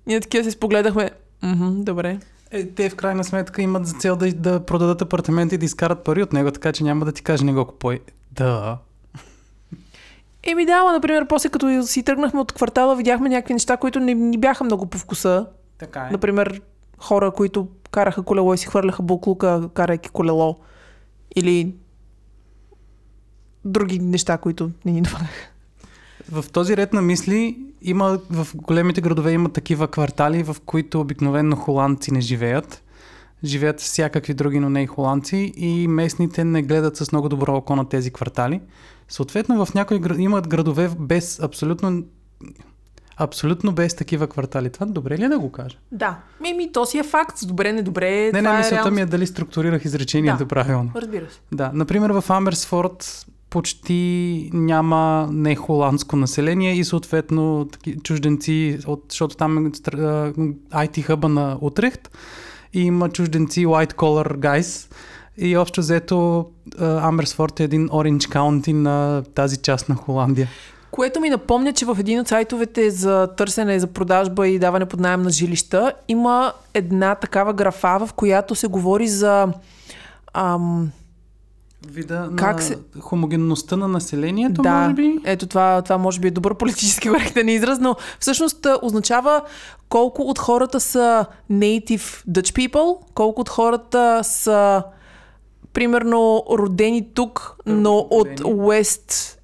Ние 0.08 0.20
такива 0.20 0.44
се 0.44 0.52
спогледахме. 0.52 1.10
Мхм, 1.44 1.84
добре. 1.84 2.20
Е, 2.52 2.66
те 2.66 2.90
в 2.90 2.96
крайна 2.96 3.24
сметка 3.24 3.62
имат 3.62 3.88
за 3.88 3.94
цел 3.94 4.16
да, 4.16 4.34
да 4.34 4.66
продадат 4.66 5.02
апартамент 5.02 5.52
и 5.52 5.58
да 5.58 5.66
изкарат 5.66 6.04
пари 6.04 6.24
от 6.24 6.34
него, 6.34 6.52
така 6.52 6.72
че 6.72 6.84
няма 6.84 7.06
да 7.06 7.12
ти 7.12 7.24
каже 7.24 7.46
не 7.46 7.54
го 7.54 7.66
купой. 7.66 8.00
Да. 8.32 8.78
Еми 10.44 10.66
да, 10.66 10.92
например, 10.92 11.28
после 11.28 11.50
като 11.50 11.84
си 11.88 12.04
тръгнахме 12.04 12.40
от 12.40 12.52
квартала, 12.52 12.96
видяхме 12.96 13.30
някакви 13.30 13.54
неща, 13.54 13.78
които 13.78 14.00
не 14.00 14.14
ни 14.14 14.38
бяха 14.38 14.64
много 14.64 14.86
по 14.86 14.98
вкуса. 14.98 15.46
Така 15.78 16.00
е. 16.00 16.12
Например, 16.12 16.62
хора, 16.98 17.32
които 17.32 17.68
караха 17.92 18.24
колело 18.24 18.54
и 18.54 18.58
си 18.58 18.68
хвърляха 18.68 19.04
буклука, 19.04 19.70
карайки 19.74 20.10
колело. 20.10 20.58
Или 21.36 21.76
други 23.66 24.00
неща, 24.00 24.38
които 24.38 24.72
не 24.86 24.92
ни 24.92 25.02
допадаха. 25.02 25.52
В 26.32 26.46
този 26.54 26.78
ред 26.78 26.94
на 26.94 27.02
мисли 27.02 27.58
има, 27.82 28.20
в 28.30 28.48
големите 28.56 29.02
градове 29.02 29.32
има 29.32 29.50
такива 29.50 29.88
квартали, 29.88 30.44
в 30.44 30.56
които 30.66 31.02
обикновено 31.02 31.56
холандци 31.56 32.14
не 32.14 32.22
живеят. 32.22 32.84
Живеят 33.44 33.80
всякакви 33.80 34.34
други, 34.34 34.60
но 34.60 34.70
не 34.70 34.84
и 34.84 34.88
холандци 34.88 35.54
и 35.58 35.88
местните 35.88 36.44
не 36.44 36.62
гледат 36.62 36.98
с 36.98 37.12
много 37.12 37.30
добро 37.30 37.56
око 37.56 37.76
на 37.76 37.90
тези 37.90 38.12
квартали. 38.12 38.62
Съответно, 39.08 39.66
в 39.66 39.74
някои 39.74 40.02
имат 40.18 40.48
градове 40.48 40.90
без 41.00 41.40
абсолютно 41.40 42.04
Абсолютно 43.18 43.72
без 43.72 43.96
такива 43.96 44.28
квартали. 44.28 44.70
Това 44.70 44.86
добре 44.86 45.18
ли 45.18 45.24
е 45.24 45.30
да 45.30 45.40
го 45.40 45.52
кажа? 45.52 45.78
Да. 45.92 46.18
Ми, 46.42 46.72
то 46.72 46.86
си 46.86 46.98
е 46.98 47.04
факт. 47.04 47.38
Добре, 47.46 47.74
не 47.74 47.82
добре. 47.82 48.32
Не, 48.34 48.42
не, 48.42 48.50
е 48.50 48.58
мисълта 48.58 48.76
реално... 48.76 48.96
ми 48.96 49.02
е 49.02 49.06
дали 49.06 49.28
структурирах 49.28 49.86
изречението 49.86 50.38
да. 50.38 50.48
правилно. 50.48 50.92
Разбира 50.96 51.30
се. 51.30 51.40
Да. 51.52 51.72
Например, 51.74 52.10
в 52.10 52.24
Амерсфорд 52.30 53.26
почти 53.50 54.50
няма 54.54 55.30
не 55.32 55.56
холандско 55.56 56.16
население 56.16 56.74
и 56.76 56.84
съответно 56.84 57.70
чужденци, 58.04 58.80
от, 58.88 59.06
защото 59.10 59.36
там 59.36 59.66
е 59.66 59.70
IT 59.70 61.02
хъба 61.02 61.30
на 61.30 61.58
Утрехт 61.62 62.18
и 62.74 62.82
има 62.82 63.10
чужденци 63.10 63.66
white 63.66 63.94
collar 63.94 64.38
guys 64.38 64.94
и 65.38 65.58
общо 65.58 65.82
взето 65.82 66.46
Амерсфорд 66.80 67.60
е 67.60 67.64
един 67.64 67.90
Orange 67.90 68.36
County 68.36 68.74
на 68.74 69.24
тази 69.36 69.58
част 69.58 69.90
на 69.90 69.96
Холандия. 69.96 70.48
Което 70.92 71.20
ми 71.20 71.30
напомня, 71.30 71.74
че 71.74 71.86
в 71.86 71.98
един 72.00 72.20
от 72.20 72.28
сайтовете 72.28 72.92
за 72.92 73.28
търсене, 73.38 73.80
за 73.80 73.88
продажба 73.88 74.48
и 74.48 74.60
даване 74.60 74.86
под 74.86 75.00
найем 75.00 75.22
на 75.22 75.30
жилища 75.30 75.94
има 76.08 76.54
една 76.74 77.16
такава 77.16 77.54
графа, 77.54 78.06
в 78.06 78.14
която 78.14 78.56
се 78.56 78.68
говори 78.68 79.08
за 79.08 79.48
ам, 80.34 80.92
вида 81.88 82.30
как 82.36 82.56
на 82.56 82.62
се... 82.62 82.78
хомогенността 83.00 83.78
на 83.78 83.88
населението, 83.88 84.62
да, 84.62 84.82
може 84.82 84.94
би? 84.94 85.20
ето 85.26 85.48
това, 85.48 85.82
това 85.82 85.98
може 85.98 86.20
би 86.20 86.28
е 86.28 86.32
добър 86.32 86.56
политически 86.56 87.10
коректен 87.10 87.50
израз, 87.50 87.80
но 87.80 87.96
всъщност 88.20 88.68
означава 88.82 89.42
колко 89.90 90.22
от 90.22 90.40
хората 90.40 90.80
са 90.80 91.26
native 91.52 92.28
Dutch 92.30 92.70
people, 92.70 92.98
колко 93.14 93.42
от 93.42 93.50
хората 93.50 94.20
са 94.24 94.84
примерно 95.74 96.44
родени 96.50 97.14
тук, 97.14 97.56
но 97.66 97.98
от 97.98 98.40
West 98.40 99.38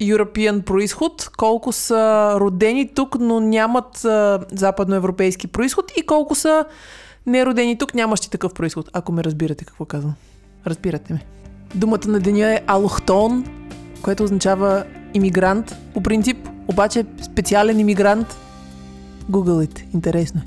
European 0.00 0.62
происход, 0.62 1.30
колко 1.36 1.72
са 1.72 2.34
родени 2.40 2.88
тук, 2.94 3.16
но 3.20 3.40
нямат 3.40 4.04
а, 4.04 4.40
западноевропейски 4.52 5.46
происход 5.46 5.92
и 5.96 6.06
колко 6.06 6.34
са 6.34 6.64
неродени 7.26 7.78
тук, 7.78 7.94
нямащи 7.94 8.30
такъв 8.30 8.54
происход, 8.54 8.90
ако 8.92 9.12
ме 9.12 9.24
разбирате 9.24 9.64
какво 9.64 9.84
казвам. 9.84 10.14
Разбирате 10.66 11.12
ме. 11.12 11.24
Думата 11.74 12.08
на 12.08 12.20
деня 12.20 12.54
е 12.54 12.60
алохтон, 12.66 13.44
което 14.02 14.24
означава 14.24 14.84
иммигрант 15.14 15.76
по 15.94 16.02
принцип, 16.02 16.48
обаче 16.68 17.04
специален 17.22 17.80
иммигрант. 17.80 18.36
Гугълите, 19.28 19.88
интересно. 19.94 20.42